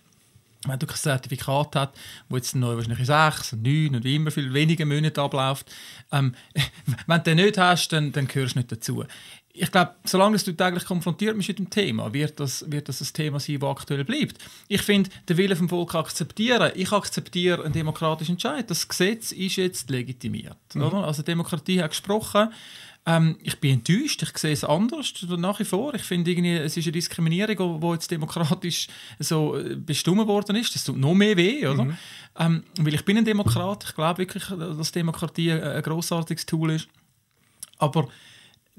wenn 0.67 0.79
du 0.79 0.87
kein 0.87 0.97
Zertifikat 0.97 1.77
hast, 1.77 1.93
wo 2.29 2.37
jetzt 2.37 2.57
neu 2.57 2.75
wahrscheinlich 2.75 3.07
sechs 3.07 3.53
und 3.53 3.63
neun 3.63 3.95
und 3.95 4.05
immer 4.05 4.33
viel 4.33 4.53
weniger 4.53 4.87
Monate 4.87 5.23
abläuft, 5.23 5.71
ähm, 6.11 6.35
wenn 7.07 7.19
du 7.19 7.23
den 7.25 7.37
nicht 7.37 7.59
hast, 7.59 7.93
dann, 7.93 8.11
dann 8.11 8.27
gehörst 8.27 8.55
du 8.55 8.59
nicht 8.59 8.73
dazu. 8.73 9.05
Ich 9.61 9.71
glaube, 9.71 9.93
solange 10.05 10.39
du 10.39 10.53
täglich 10.53 10.85
konfrontiert 10.85 11.37
bist 11.37 11.49
mit 11.49 11.59
dem 11.59 11.71
Thema, 11.71 12.13
wird 12.13 12.39
das, 12.41 12.71
wird 12.71 12.89
das 12.89 13.01
ein 13.01 13.13
Thema 13.13 13.41
sein, 13.41 13.59
das 13.59 13.69
aktuell 13.71 14.05
bleibt. 14.05 14.39
Ich 14.69 14.83
finde, 14.83 15.11
den 15.29 15.37
Willen 15.37 15.57
vom 15.57 15.69
Volk 15.69 15.95
akzeptieren. 15.95 16.73
Ich 16.75 16.93
akzeptiere 16.93 17.65
einen 17.65 17.73
demokratischen 17.73 18.33
Entscheid. 18.33 18.71
Das 18.71 18.87
Gesetz 18.89 19.33
ist 19.33 19.57
jetzt 19.57 19.91
legitimiert. 19.91 20.57
Mhm. 20.75 20.83
Oder? 20.83 21.05
Also 21.05 21.23
Demokratie 21.23 21.83
hat 21.83 21.91
gesprochen. 21.91 22.51
Ähm, 23.09 23.39
ich 23.43 23.59
bin 23.59 23.75
enttäuscht, 23.75 24.23
ich 24.23 24.37
sehe 24.37 24.53
es 24.53 24.65
anders 24.65 25.15
nach 25.29 25.59
wie 25.61 25.65
vor. 25.65 25.95
Ich 25.95 26.03
finde, 26.03 26.33
es 26.61 26.77
ist 26.77 26.85
eine 26.85 26.93
Diskriminierung, 26.93 27.81
die 27.81 27.87
jetzt 27.87 28.11
demokratisch 28.11 28.89
so 29.19 29.57
äh, 29.57 29.77
bestimmt 29.77 30.27
worden 30.27 30.57
ist. 30.57 30.75
Das 30.75 30.85
tut 30.85 30.99
noch 30.99 31.15
mehr 31.15 31.37
weh, 31.37 31.67
oder? 31.67 31.85
Mhm. 31.85 31.97
Ähm, 32.39 32.65
weil 32.79 32.95
ich 32.95 33.05
bin 33.05 33.17
ein 33.17 33.25
Demokrat, 33.25 33.85
ich 33.85 33.95
glaube 33.95 34.19
wirklich, 34.19 34.45
dass 34.45 34.93
Demokratie 34.93 35.53
ein 35.53 35.83
grossartiges 35.83 36.45
Tool 36.45 36.73
ist. 36.73 36.89
Aber 37.79 38.09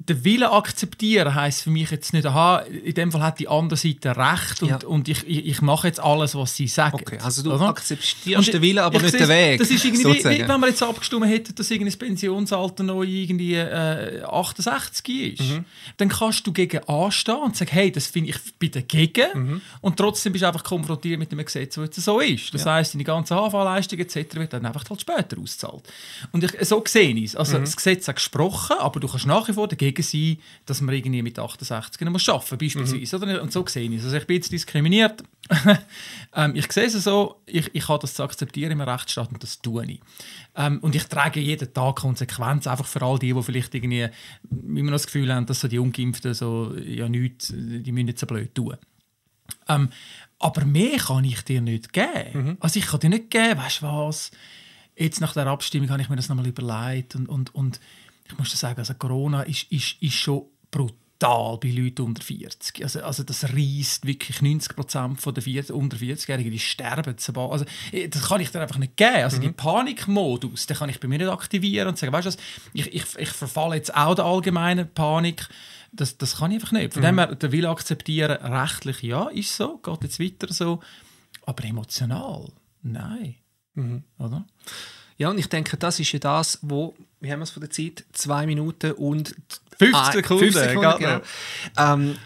den 0.08 0.24
Willen 0.24 0.44
akzeptieren 0.44 1.36
heisst 1.36 1.64
für 1.64 1.70
mich 1.70 1.92
jetzt 1.92 2.14
nicht, 2.14 2.26
aha, 2.26 2.60
in 2.60 2.94
dem 2.94 3.12
Fall 3.12 3.22
hat 3.22 3.40
die 3.40 3.50
andere 3.50 3.78
Seite 3.78 4.16
recht 4.16 4.64
und, 4.64 4.70
ja. 4.70 4.88
und 4.88 5.10
ich, 5.10 5.28
ich, 5.28 5.46
ich, 5.46 5.62
mache 5.62 5.88
jetzt 5.88 6.00
alles, 6.00 6.36
was 6.36 6.56
sie 6.56 6.68
sagen. 6.68 6.96
Okay, 6.96 7.20
also 7.22 7.44
du 7.44 7.54
oder? 7.54 7.68
akzeptierst 7.68 8.48
und 8.48 8.54
den 8.54 8.62
Willen, 8.62 8.80
aber 8.80 9.02
nicht 9.02 9.20
den 9.20 9.28
Weg. 9.28 9.60
Das 9.60 9.70
ist 9.70 9.84
irgendwie, 9.84 10.06
wie, 10.06 10.48
wenn 10.48 10.60
wir 10.60 10.68
jetzt 10.68 10.82
abgestimmt 10.82 11.26
hätten, 11.26 11.54
dass 11.54 11.70
irgendwie 11.70 11.92
das 11.92 11.98
Pensionsalter 11.98 12.84
noch 12.84 13.04
irgendwie 13.04 13.56
äh, 13.56 14.24
68 14.24 15.34
ist, 15.34 15.42
mhm. 15.42 15.66
dann 15.98 16.08
kannst 16.08 16.48
du 16.48 16.54
gegen 16.54 16.82
anstehen 16.86 17.36
und 17.36 17.58
sagen, 17.58 17.72
hey, 17.74 17.92
das 17.92 18.08
finde 18.08 18.30
ich 18.30 18.38
bin 18.58 18.72
dagegen 18.72 19.28
mhm. 19.34 19.62
und 19.82 19.98
trotzdem 19.98 20.32
bist 20.32 20.44
du 20.44 20.48
einfach 20.48 20.64
konfrontiert 20.64 21.20
mit 21.20 21.32
einem 21.32 21.44
Gesetz, 21.44 21.76
das 21.76 21.86
jetzt 21.86 22.02
so 22.02 22.20
ist. 22.20 22.54
Das 22.54 22.64
ja. 22.64 22.76
heisst, 22.76 22.94
deine 22.94 23.04
ganze 23.04 23.36
HV-Leistung 23.36 24.00
etc. 24.00 24.16
wird 24.36 24.54
dann 24.54 24.66
einfach 24.66 24.90
halt 24.90 25.02
später 25.02 25.38
ausgezahlt. 25.38 25.84
Und 26.32 26.44
ich, 26.44 26.52
so 26.66 26.82
sehe 26.88 27.14
ich 27.14 27.26
es. 27.26 27.36
Also 27.36 27.58
mhm. 27.58 27.66
das 27.66 27.76
Gesetz 27.76 28.08
hat 28.08 28.16
gesprochen, 28.16 28.78
aber 28.80 29.00
du 29.02 29.08
kannst 29.08 29.26
nach 29.26 29.48
wie 29.48 29.54
vor 29.54 29.68
dagegen 29.68 29.89
dagegen 29.94 30.04
sein, 30.04 30.38
dass 30.66 30.82
man 30.82 30.96
irgendwie 30.96 31.22
mit 31.22 31.38
68 31.38 32.02
nicht 32.02 32.12
mehr 32.12 32.36
arbeiten 32.36 32.58
beispielsweise. 32.58 33.18
Mhm. 33.18 33.24
Oder? 33.24 33.42
Und 33.42 33.52
so 33.52 33.66
sehe 33.68 33.90
ich 33.90 33.98
es. 33.98 34.06
Also 34.06 34.18
ich 34.18 34.28
bin 34.28 34.36
jetzt 34.38 34.52
diskriminiert. 34.52 35.24
ähm, 36.36 36.56
ich 36.56 36.72
sehe 36.72 36.86
es 36.86 36.94
so, 36.94 37.42
ich, 37.46 37.74
ich 37.74 37.88
habe 37.88 38.00
das 38.00 38.14
zu 38.14 38.24
akzeptieren 38.24 38.72
im 38.72 38.82
Rechtsstaat 38.82 39.32
und 39.32 39.42
das 39.42 39.62
tue 39.62 39.86
ich. 39.86 40.02
Ähm, 40.56 40.80
und 40.80 40.96
ich 40.96 41.06
trage 41.06 41.40
jeden 41.40 41.74
Tag 41.74 41.98
Konsequenz, 41.98 42.68
einfach 42.68 42.86
für 42.86 43.02
all 43.02 43.20
die, 43.20 43.34
die 43.34 43.44
vielleicht 43.44 43.74
irgendwie 43.74 44.08
immer 44.52 44.92
noch 44.92 44.96
das 44.98 45.06
Gefühl 45.08 45.34
haben, 45.34 45.46
dass 45.46 45.62
so 45.62 45.68
die 45.68 45.80
Ungeimpften 45.80 46.34
so, 46.34 46.76
ja 46.76 47.10
nichts, 47.10 47.54
die 47.56 47.92
müssen 47.92 48.06
nicht 48.06 48.20
so 48.20 48.28
blöd 48.28 48.54
tun. 48.54 48.78
Ähm, 49.68 49.90
aber 50.40 50.66
mehr 50.66 50.98
kann 50.98 51.24
ich 51.26 51.42
dir 51.42 51.62
nicht 51.62 51.92
geben. 51.92 52.32
Mhm. 52.34 52.58
Also 52.60 52.80
ich 52.80 52.88
kann 52.88 53.00
dir 53.00 53.10
nicht 53.10 53.30
geben, 53.30 53.60
weißt 53.60 53.82
du 53.82 53.88
was, 53.88 54.32
jetzt 54.96 55.22
nach 55.22 55.34
der 55.34 55.48
Abstimmung 55.48 55.90
habe 55.90 56.02
ich 56.02 56.10
mir 56.10 56.16
das 56.16 56.30
nochmal 56.30 56.48
überlegt 56.48 57.16
und, 57.16 57.28
und, 57.28 57.56
und 57.56 57.80
ich 58.32 58.38
muss 58.38 58.52
sagen, 58.52 58.80
also 58.80 58.94
Corona 58.94 59.44
ist, 59.44 59.72
ist, 59.72 60.02
ist 60.02 60.14
schon 60.14 60.46
brutal 60.72 61.58
bei 61.58 61.70
Leuten 61.70 62.04
unter 62.04 62.22
40. 62.22 62.84
Also, 62.84 63.02
also 63.02 63.24
das 63.24 63.44
reißt 63.44 64.06
wirklich 64.06 64.42
90 64.42 64.76
Prozent 64.76 65.26
der 65.26 65.44
40, 65.44 65.76
unter 65.76 65.98
40-Jährigen, 65.98 66.52
die 66.52 66.60
sterben. 66.60 67.16
Also, 67.36 67.66
äh, 67.92 68.08
das 68.08 68.28
kann 68.28 68.42
ich 68.42 68.52
dir 68.52 68.62
einfach 68.62 68.78
nicht 68.78 68.98
geben. 68.98 69.24
Also 69.24 69.38
mhm. 69.38 69.42
den 69.42 69.54
Panikmodus, 69.54 70.68
den 70.68 70.78
kann 70.78 70.90
ich 70.90 71.00
bei 71.00 71.08
mir 71.08 71.18
nicht 71.18 71.30
aktivieren 71.30 71.88
und 71.88 71.98
sagen, 71.98 72.14
weißt 72.14 72.28
du, 72.28 72.42
ich, 72.74 72.94
ich, 72.94 73.04
ich 73.18 73.30
verfalle 73.30 73.76
jetzt 73.76 73.96
auch 73.96 74.16
der 74.16 74.26
allgemeinen 74.26 74.88
Panik. 74.94 75.48
Das, 75.92 76.18
das 76.18 76.38
kann 76.38 76.52
ich 76.52 76.56
einfach 76.56 76.72
nicht. 76.72 76.94
Von 76.94 77.02
mhm. 77.02 77.08
dem 77.08 77.20
her, 77.20 77.36
der 77.36 77.52
will 77.52 77.66
akzeptieren, 77.66 78.32
rechtlich 78.32 79.02
ja, 79.02 79.28
ist 79.30 79.56
so, 79.56 79.78
geht 79.78 80.04
jetzt 80.04 80.20
weiter 80.20 80.54
so. 80.54 80.80
Aber 81.46 81.66
emotional, 81.66 82.52
nein. 82.84 83.36
Mhm. 83.74 84.04
Oder? 84.20 84.46
Ja, 85.20 85.30
und 85.30 85.38
ich 85.38 85.48
denke, 85.48 85.78
das 85.78 86.00
ist 86.00 86.12
ja 86.14 86.20
das, 86.20 86.58
wo, 86.62 86.96
wie 87.20 87.32
haben 87.32 87.40
wir 87.40 87.44
es 87.44 87.52
von 87.52 87.62
der 87.62 87.70
Zeit? 87.70 88.06
Zwei 88.14 88.48
Minuten 88.48 88.94
und 88.94 89.36
50 89.78 90.14
Sekunden. 90.14 90.52
50 90.52 90.64
Sekunden 90.64 90.98
genau. 90.98 91.22
ähm, 91.78 92.18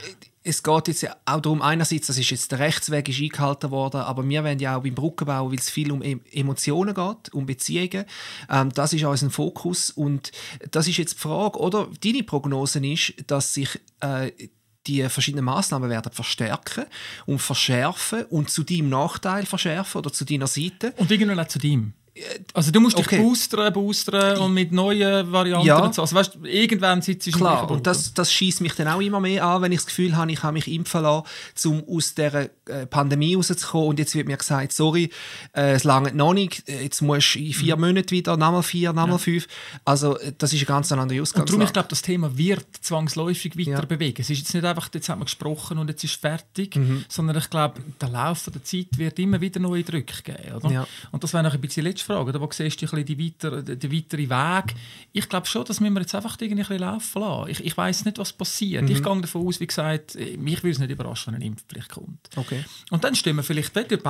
es 0.43 0.62
geht 0.62 0.88
jetzt 0.89 1.01
ja 1.01 1.15
auch 1.25 1.39
darum, 1.39 1.62
einerseits, 1.62 2.07
das 2.07 2.17
ist 2.17 2.29
jetzt 2.29 2.51
der 2.51 2.59
Rechtsweg 2.59 3.07
ist 3.07 3.19
eingehalten 3.19 3.71
worden, 3.71 4.01
aber 4.01 4.27
wir 4.27 4.43
werden 4.43 4.59
ja 4.59 4.77
auch 4.77 4.83
beim 4.83 4.93
Brückenbau, 4.93 5.50
weil 5.50 5.57
es 5.57 5.69
viel 5.69 5.91
um 5.91 6.01
Emotionen 6.01 6.93
geht, 6.93 7.33
um 7.33 7.45
Beziehungen. 7.45 8.05
Ähm, 8.50 8.69
das 8.73 8.93
ist 8.93 9.03
unser 9.03 9.29
Fokus 9.29 9.89
und 9.89 10.31
das 10.69 10.88
ist 10.88 10.97
jetzt 10.97 11.15
die 11.15 11.19
Frage, 11.19 11.57
oder? 11.59 11.88
Deine 12.03 12.23
Prognose 12.23 12.85
ist, 12.85 13.13
dass 13.27 13.53
sich 13.53 13.79
äh, 14.01 14.31
die 14.85 15.07
verschiedenen 15.09 15.45
Maßnahmen 15.45 15.89
werden 15.89 16.12
verstärken 16.12 16.85
und 17.25 17.41
verschärfen 17.41 18.25
und 18.25 18.51
zu 18.51 18.63
deinem 18.63 18.89
Nachteil 18.89 19.45
verschärfen 19.45 20.00
oder 20.00 20.12
zu 20.12 20.25
deiner 20.25 20.47
Seite. 20.47 20.93
Und 20.97 21.09
irgendwann 21.09 21.39
auch 21.39 21.47
zu 21.47 21.57
deinem. 21.57 21.93
Also 22.53 22.72
du 22.72 22.79
musst 22.79 22.96
okay. 22.98 23.17
dich 23.17 23.25
boostern, 23.25 23.74
boostern 23.74 24.38
und 24.38 24.53
mit 24.53 24.72
neuen 24.72 25.32
Varianten 25.32 25.65
ja. 25.65 25.79
und 25.79 25.96
so. 25.96 26.03
Also 26.03 26.15
weißt, 26.15 26.38
irgendwann 26.43 27.01
sitzt 27.01 27.25
du 27.25 27.32
Klar, 27.32 27.70
und 27.72 27.88
das, 27.88 28.13
das 28.13 28.32
schießt 28.32 28.62
mich 28.62 28.75
dann 28.75 28.88
auch 28.88 29.01
immer 29.01 29.20
mehr 29.20 29.43
an, 29.43 29.63
wenn 29.63 29.72
ich 29.72 29.79
das 29.79 29.88
Gefühl 29.88 30.15
habe, 30.15 30.32
ich 30.32 30.43
habe 30.43 30.53
mich 30.53 30.67
impfen 30.67 31.01
lassen, 31.01 31.25
um 31.65 31.84
aus 31.98 32.13
dieser 32.13 32.50
äh, 32.65 32.86
Pandemie 32.86 33.34
rauszukommen 33.34 33.88
und 33.89 34.00
jetzt 34.00 34.13
wird 34.13 34.27
mir 34.27 34.38
gesagt, 34.38 34.74
sorry, 34.74 35.10
äh, 35.55 35.74
es 35.74 35.84
lange 35.86 36.13
noch 36.13 36.34
nicht, 36.34 36.70
äh, 36.70 36.84
jetzt 36.84 37.01
musst 37.01 37.34
du 37.34 37.39
in 37.39 37.53
vier 37.53 37.75
mhm. 37.75 37.82
Monaten 37.82 38.12
wieder, 38.12 38.38
nochmal 38.38 38.62
vier, 38.62 38.93
nochmal 38.93 39.13
ja. 39.13 39.17
fünf. 39.17 39.48
Also 39.84 40.17
das 40.38 40.53
ist 40.53 40.62
ein 40.62 40.65
ganz 40.65 40.91
anderer 40.91 41.20
Ausgangslage. 41.20 41.41
Und 41.41 41.50
darum, 41.50 41.62
ich 41.63 41.74
glaube, 41.74 41.89
das 41.89 42.03
Thema 42.03 42.38
wird 42.38 42.65
zwangsläufig 42.82 43.58
weiter 43.58 43.72
ja. 43.72 43.86
bewegen. 43.86 44.22
Es 44.22 44.29
ist 44.29 44.38
jetzt 44.38 44.53
nicht 44.53 44.65
einfach, 44.65 44.89
jetzt 44.93 45.10
haben 45.10 45.22
wir 45.22 45.25
gesprochen 45.25 45.79
und 45.79 45.89
jetzt 45.89 46.03
ist 46.03 46.22
fertig, 46.22 46.75
mhm. 46.75 47.05
sondern 47.10 47.38
ich 47.38 47.50
glaube, 47.50 47.82
der 48.00 48.10
Lauf 48.10 48.43
der 48.53 48.63
Zeit 48.63 48.98
wird 48.98 49.17
immer 49.17 49.41
wieder 49.41 49.60
neue 49.60 49.84
Drücke 49.84 50.22
geben. 50.22 50.55
Oder? 50.58 50.72
Ja. 50.72 50.88
Und 51.12 51.24
das 51.24 51.34
wäre 51.34 51.41
noch 51.43 51.53
ein 51.53 51.62
bisschen 51.62 51.84
Frage. 52.03 52.29
Oder? 52.29 52.41
Wo 52.41 52.50
siehst 52.51 52.81
du 52.81 53.03
die 53.03 53.25
weiter, 53.25 53.62
den 53.62 53.91
weiteren 53.91 54.29
Weg? 54.29 54.75
Ich 55.12 55.29
glaube 55.29 55.48
schon, 55.48 55.65
dass 55.65 55.79
wir 55.79 55.91
jetzt 55.91 56.15
einfach 56.15 56.39
irgendwie 56.39 56.63
ein 56.74 56.79
laufen 56.79 57.22
lassen. 57.22 57.51
Ich, 57.51 57.65
ich 57.65 57.77
weiß 57.77 58.05
nicht, 58.05 58.17
was 58.17 58.33
passiert. 58.33 58.83
Mhm. 58.83 58.91
Ich 58.91 59.03
gehe 59.03 59.22
davon 59.22 59.48
aus, 59.48 59.60
wie 59.60 59.67
gesagt, 59.67 60.17
mich 60.38 60.63
würde 60.63 60.72
es 60.72 60.79
nicht 60.79 60.91
überraschen, 60.91 61.33
wenn 61.33 61.41
eine 61.41 61.45
Impfpflicht 61.45 61.89
kommt. 61.89 62.29
Okay. 62.36 62.63
Und 62.91 63.03
dann 63.03 63.15
stehen 63.15 63.36
wir 63.36 63.43
vielleicht 63.43 63.74
beide 63.74 64.03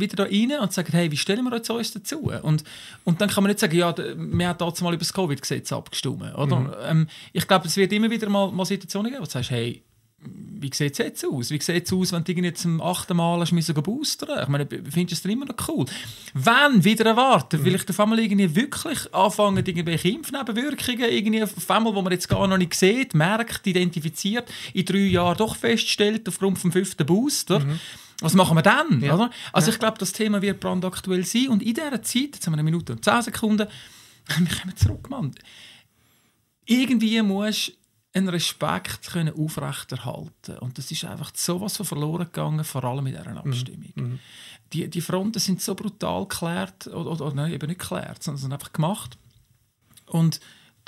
wieder 0.00 0.16
da 0.16 0.22
rein 0.24 0.52
und 0.60 0.72
sagen, 0.72 0.92
hey, 0.92 1.10
wie 1.10 1.16
stellen 1.16 1.44
wir 1.44 1.54
jetzt 1.54 1.70
uns 1.70 1.92
dazu? 1.92 2.32
Und, 2.42 2.64
und 3.04 3.20
dann 3.20 3.28
kann 3.28 3.44
man 3.44 3.50
nicht 3.50 3.60
sagen, 3.60 3.76
ja, 3.76 3.96
wir 3.96 4.48
haben 4.48 4.58
damals 4.58 4.80
mal 4.80 4.92
über 4.92 5.00
das 5.00 5.12
Covid-Gesetz 5.12 5.72
abgestimmt. 5.72 6.34
Oder? 6.34 6.60
Mhm. 6.60 6.72
Ähm, 6.84 7.06
ich 7.32 7.46
glaube, 7.46 7.66
es 7.66 7.76
wird 7.76 7.92
immer 7.92 8.10
wieder 8.10 8.28
mal, 8.28 8.50
mal 8.50 8.64
Situationen 8.64 9.10
geben, 9.12 9.22
wo 9.22 9.26
du 9.26 9.30
sagst, 9.30 9.50
hey, 9.50 9.82
wie 10.22 10.70
sieht 10.74 10.92
es 10.92 10.98
jetzt 10.98 11.24
aus? 11.24 11.50
Wie 11.50 11.60
sieht 11.60 11.86
es 11.86 11.92
aus, 11.92 12.12
wenn 12.12 12.24
du 12.24 12.32
jetzt 12.32 12.62
zum 12.62 12.80
achten 12.82 13.16
Mal 13.16 13.40
hast 13.40 13.52
müssen 13.52 13.74
boostern? 13.74 14.42
Ich 14.42 14.48
meine, 14.48 14.66
findest 14.68 15.24
du 15.24 15.28
es 15.28 15.32
immer 15.32 15.46
noch 15.46 15.68
cool? 15.68 15.86
Wenn 16.34 16.84
wieder 16.84 17.06
erwarten, 17.06 17.58
mhm. 17.58 17.64
vielleicht 17.64 17.88
auf 17.88 17.98
einmal 17.98 18.18
irgendwie 18.18 18.54
wirklich 18.54 19.12
anfangen, 19.14 19.64
irgendwelche 19.64 20.10
Impfnebenwirkungen, 20.10 21.10
irgendwie 21.10 21.42
auf 21.42 21.70
einmal, 21.70 21.94
wo 21.94 22.02
man 22.02 22.12
jetzt 22.12 22.28
gar 22.28 22.46
noch 22.46 22.58
nicht 22.58 22.74
sieht, 22.74 23.14
merkt, 23.14 23.66
identifiziert, 23.66 24.50
in 24.74 24.84
drei 24.84 24.98
Jahren 24.98 25.38
doch 25.38 25.56
feststellt, 25.56 26.28
aufgrund 26.28 26.58
vom 26.58 26.72
fünften 26.72 27.06
Booster. 27.06 27.60
Mhm. 27.60 27.80
Was 28.20 28.34
machen 28.34 28.56
wir 28.56 28.62
dann? 28.62 29.00
Ja. 29.00 29.14
Oder? 29.14 29.30
Also 29.54 29.68
ja. 29.68 29.74
ich 29.74 29.78
glaube, 29.78 29.96
das 29.98 30.12
Thema 30.12 30.42
wird 30.42 30.60
brandaktuell 30.60 31.24
sein 31.24 31.48
und 31.48 31.62
in 31.62 31.72
dieser 31.72 32.02
Zeit, 32.02 32.34
jetzt 32.34 32.46
haben 32.46 32.52
wir 32.52 32.58
eine 32.58 32.64
Minute 32.64 32.92
und 32.92 33.02
zehn 33.02 33.22
Sekunden, 33.22 33.66
wir 34.26 34.56
kommen 34.58 34.76
zurück, 34.76 35.08
Mann. 35.08 35.34
Irgendwie 36.66 37.22
musst 37.22 37.79
einen 38.12 38.28
Respekt 38.28 39.08
können 39.12 39.34
aufrechterhalten 39.34 40.58
Und 40.58 40.78
das 40.78 40.90
ist 40.90 41.04
einfach 41.04 41.30
so 41.34 41.60
was 41.60 41.76
von 41.76 41.86
verloren 41.86 42.24
gegangen, 42.24 42.64
vor 42.64 42.82
allem 42.84 43.06
in 43.06 43.16
dieser 43.16 43.36
Abstimmung. 43.36 43.92
Mhm. 43.94 44.18
Die, 44.72 44.88
die 44.88 45.00
Fronten 45.00 45.38
sind 45.38 45.62
so 45.62 45.74
brutal 45.74 46.26
geklärt, 46.26 46.88
oder, 46.88 47.12
oder, 47.12 47.34
nein, 47.34 47.52
eben 47.52 47.68
nicht 47.68 47.80
geklärt, 47.80 48.22
sondern 48.22 48.40
sind 48.40 48.52
einfach 48.52 48.72
gemacht. 48.72 49.16
Und 50.06 50.40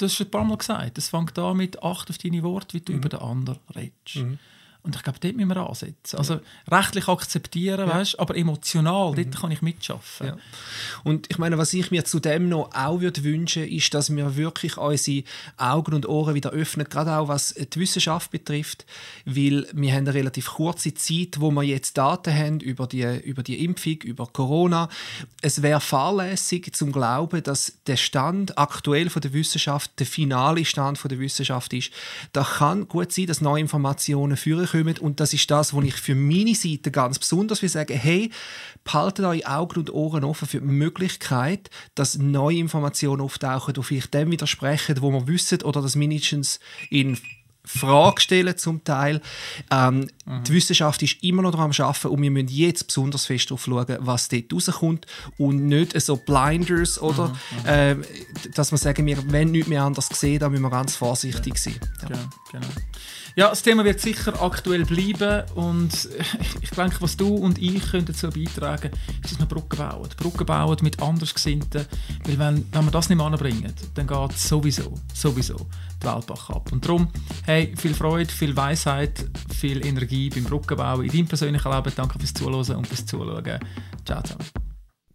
hast 0.02 0.14
schon 0.14 0.26
ein 0.26 0.30
paar 0.30 0.44
Mal 0.44 0.58
gesagt, 0.58 0.98
es 0.98 1.08
fängt 1.08 1.38
an 1.38 1.56
mit 1.56 1.82
Acht 1.82 2.10
auf 2.10 2.18
deine 2.18 2.42
Worte, 2.42 2.74
wie 2.74 2.80
du 2.80 2.92
mhm. 2.92 2.98
über 2.98 3.08
den 3.08 3.20
anderen 3.20 3.60
redest. 3.74 4.16
Mhm. 4.16 4.38
Und 4.84 4.96
ich 4.96 5.02
glaube, 5.04 5.20
dort 5.20 5.36
müssen 5.36 5.48
wir 5.48 5.56
ansetzen. 5.58 6.18
Also 6.18 6.40
rechtlich 6.68 7.06
akzeptieren, 7.06 7.88
ja. 7.88 7.94
weißt, 7.94 8.18
aber 8.18 8.36
emotional, 8.36 9.12
mhm. 9.12 9.16
dort 9.16 9.40
kann 9.40 9.50
ich 9.52 9.62
mitschaffen. 9.62 10.26
Ja. 10.26 10.36
Und 11.04 11.30
ich 11.30 11.38
meine, 11.38 11.56
was 11.56 11.72
ich 11.72 11.92
mir 11.92 12.04
zudem 12.04 12.48
noch 12.48 12.70
auch 12.74 13.00
würde 13.00 13.22
wünschen, 13.22 13.62
ist, 13.68 13.94
dass 13.94 14.14
wir 14.14 14.36
wirklich 14.36 14.78
unsere 14.78 15.22
Augen 15.56 15.94
und 15.94 16.08
Ohren 16.08 16.34
wieder 16.34 16.50
öffnen, 16.50 16.88
gerade 16.88 17.16
auch 17.16 17.28
was 17.28 17.54
die 17.54 17.78
Wissenschaft 17.78 18.32
betrifft, 18.32 18.84
weil 19.24 19.68
wir 19.72 19.92
haben 19.92 19.98
eine 19.98 20.14
relativ 20.14 20.48
kurze 20.54 20.92
Zeit, 20.94 21.38
wo 21.38 21.52
wir 21.52 21.62
jetzt 21.62 21.96
Daten 21.96 22.34
haben 22.34 22.58
über 22.58 22.88
die, 22.88 23.04
über 23.20 23.44
die 23.44 23.64
Impfung, 23.64 23.98
über 24.02 24.26
Corona. 24.26 24.88
Es 25.42 25.62
wäre 25.62 25.80
fahrlässig 25.80 26.74
zum 26.74 26.90
Glauben, 26.90 27.40
dass 27.44 27.74
der 27.86 27.96
Stand 27.96 28.58
aktuell 28.58 29.10
von 29.10 29.22
der 29.22 29.32
Wissenschaft 29.32 29.92
der 30.00 30.06
finale 30.06 30.64
Stand 30.64 30.98
von 30.98 31.08
der 31.08 31.20
Wissenschaft 31.20 31.72
ist. 31.72 31.92
Da 32.32 32.42
kann 32.42 32.88
gut 32.88 33.12
sein, 33.12 33.26
dass 33.26 33.40
neue 33.40 33.60
Informationen 33.60 34.36
führen 34.36 34.71
rauskommen. 34.72 34.98
Und 34.98 35.20
das 35.20 35.32
ist 35.32 35.50
das, 35.50 35.74
was 35.74 35.84
ich 35.84 35.94
für 35.94 36.14
meine 36.14 36.54
Seite 36.54 36.90
ganz 36.90 37.18
besonders 37.18 37.62
will 37.62 37.68
sagen, 37.68 37.96
hey, 37.96 38.30
behaltet 38.84 39.24
eure 39.24 39.46
Augen 39.46 39.80
und 39.80 39.92
Ohren 39.92 40.24
offen 40.24 40.48
für 40.48 40.60
die 40.60 40.66
Möglichkeit, 40.66 41.70
dass 41.94 42.18
neue 42.18 42.58
Informationen 42.58 43.20
auftauchen, 43.22 43.74
die 43.74 43.82
vielleicht 43.82 44.14
dem 44.14 44.30
widersprechen, 44.30 45.00
wo 45.00 45.10
wir 45.10 45.26
wissen, 45.26 45.62
oder 45.62 45.82
dass 45.82 45.96
mindestens 45.96 46.60
in 46.90 47.18
Frage 47.64 48.20
stellen 48.20 48.56
zum 48.56 48.82
Teil. 48.82 49.20
Ähm, 49.70 50.08
mhm. 50.26 50.44
Die 50.44 50.52
Wissenschaft 50.52 51.02
ist 51.02 51.22
immer 51.22 51.42
noch 51.42 51.52
daran 51.52 51.70
am 51.70 51.84
Arbeiten 51.86 52.08
und 52.08 52.22
wir 52.22 52.30
müssen 52.30 52.48
jetzt 52.48 52.88
besonders 52.88 53.26
fest 53.26 53.50
darauf 53.50 53.64
schauen, 53.64 53.98
was 54.00 54.28
dort 54.28 54.52
rauskommt 54.52 55.06
und 55.38 55.66
nicht 55.66 56.00
so 56.00 56.16
Blinders 56.16 57.00
oder 57.00 57.28
mhm. 57.28 57.66
äh, 57.66 57.96
dass 58.54 58.72
wir 58.72 58.78
sagen, 58.78 59.06
wir 59.06 59.16
wollen 59.30 59.52
nichts 59.52 59.68
mehr 59.68 59.84
anders 59.84 60.08
sehen, 60.12 60.40
da 60.40 60.48
müssen 60.48 60.62
wir 60.62 60.70
ganz 60.70 60.96
vorsichtig 60.96 61.56
sein. 61.56 61.78
Ja. 62.02 62.08
Genau, 62.08 62.20
genau. 62.50 62.66
Ja, 63.34 63.48
das 63.48 63.62
Thema 63.62 63.84
wird 63.84 64.00
sicher 64.00 64.40
aktuell 64.42 64.84
bleiben 64.84 65.44
und 65.54 66.08
ich, 66.60 66.70
denke, 66.70 66.96
was 67.00 67.16
du 67.16 67.34
und 67.34 67.58
ich 67.58 67.82
dazu 67.90 68.28
beitragen, 68.28 68.90
ist, 69.22 69.32
dass 69.32 69.38
wir 69.38 69.46
Brücken 69.46 69.78
bauen. 69.78 70.08
Brücken 70.16 70.44
bauen 70.44 70.76
mit 70.82 71.00
Andersgesinnten, 71.02 71.86
weil 72.24 72.38
wenn, 72.38 72.66
wenn 72.72 72.84
wir 72.84 72.90
das 72.90 73.08
nicht 73.08 73.20
anbringen, 73.20 73.72
dann 73.94 74.06
geht 74.06 74.38
sowieso, 74.38 74.94
sowieso 75.14 75.66
die 76.02 76.06
Welt 76.06 76.30
ab. 76.30 76.70
Und 76.72 76.84
darum, 76.84 77.08
hey, 77.44 77.72
viel 77.76 77.94
Freude, 77.94 78.30
viel 78.30 78.54
Weisheit, 78.54 79.24
viel 79.54 79.84
Energie 79.84 80.28
beim 80.28 80.44
Brückenbauen 80.44 81.04
in 81.04 81.12
deinem 81.12 81.26
persönlichen 81.26 81.72
Leben. 81.72 81.92
Danke 81.96 82.18
fürs 82.18 82.34
Zuhören 82.34 82.76
und 82.76 82.86
fürs 82.86 83.06
Zuschauen. 83.06 83.58
Ciao 84.04 84.22
zusammen. 84.22 84.71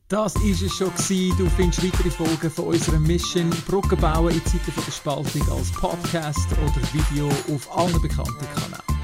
Das 0.10 0.36
war 0.36 0.42
es 0.42 0.74
schon. 0.74 0.90
Gewesen. 0.94 1.38
Du 1.38 1.50
findest 1.50 1.84
weitere 1.84 2.10
Folgen 2.10 2.50
von 2.50 2.68
unserer 2.68 3.00
Mission 3.00 3.50
Brücken 3.68 4.00
bauen 4.00 4.34
in 4.34 4.46
Zeiten 4.46 4.72
der 4.74 4.92
Spaltung 4.92 5.42
als 5.52 5.70
Podcast 5.74 6.48
oder 6.54 6.82
Video 6.94 7.28
auf 7.54 7.78
allen 7.78 8.02
bekannten 8.02 8.46
Kanälen. 8.56 8.97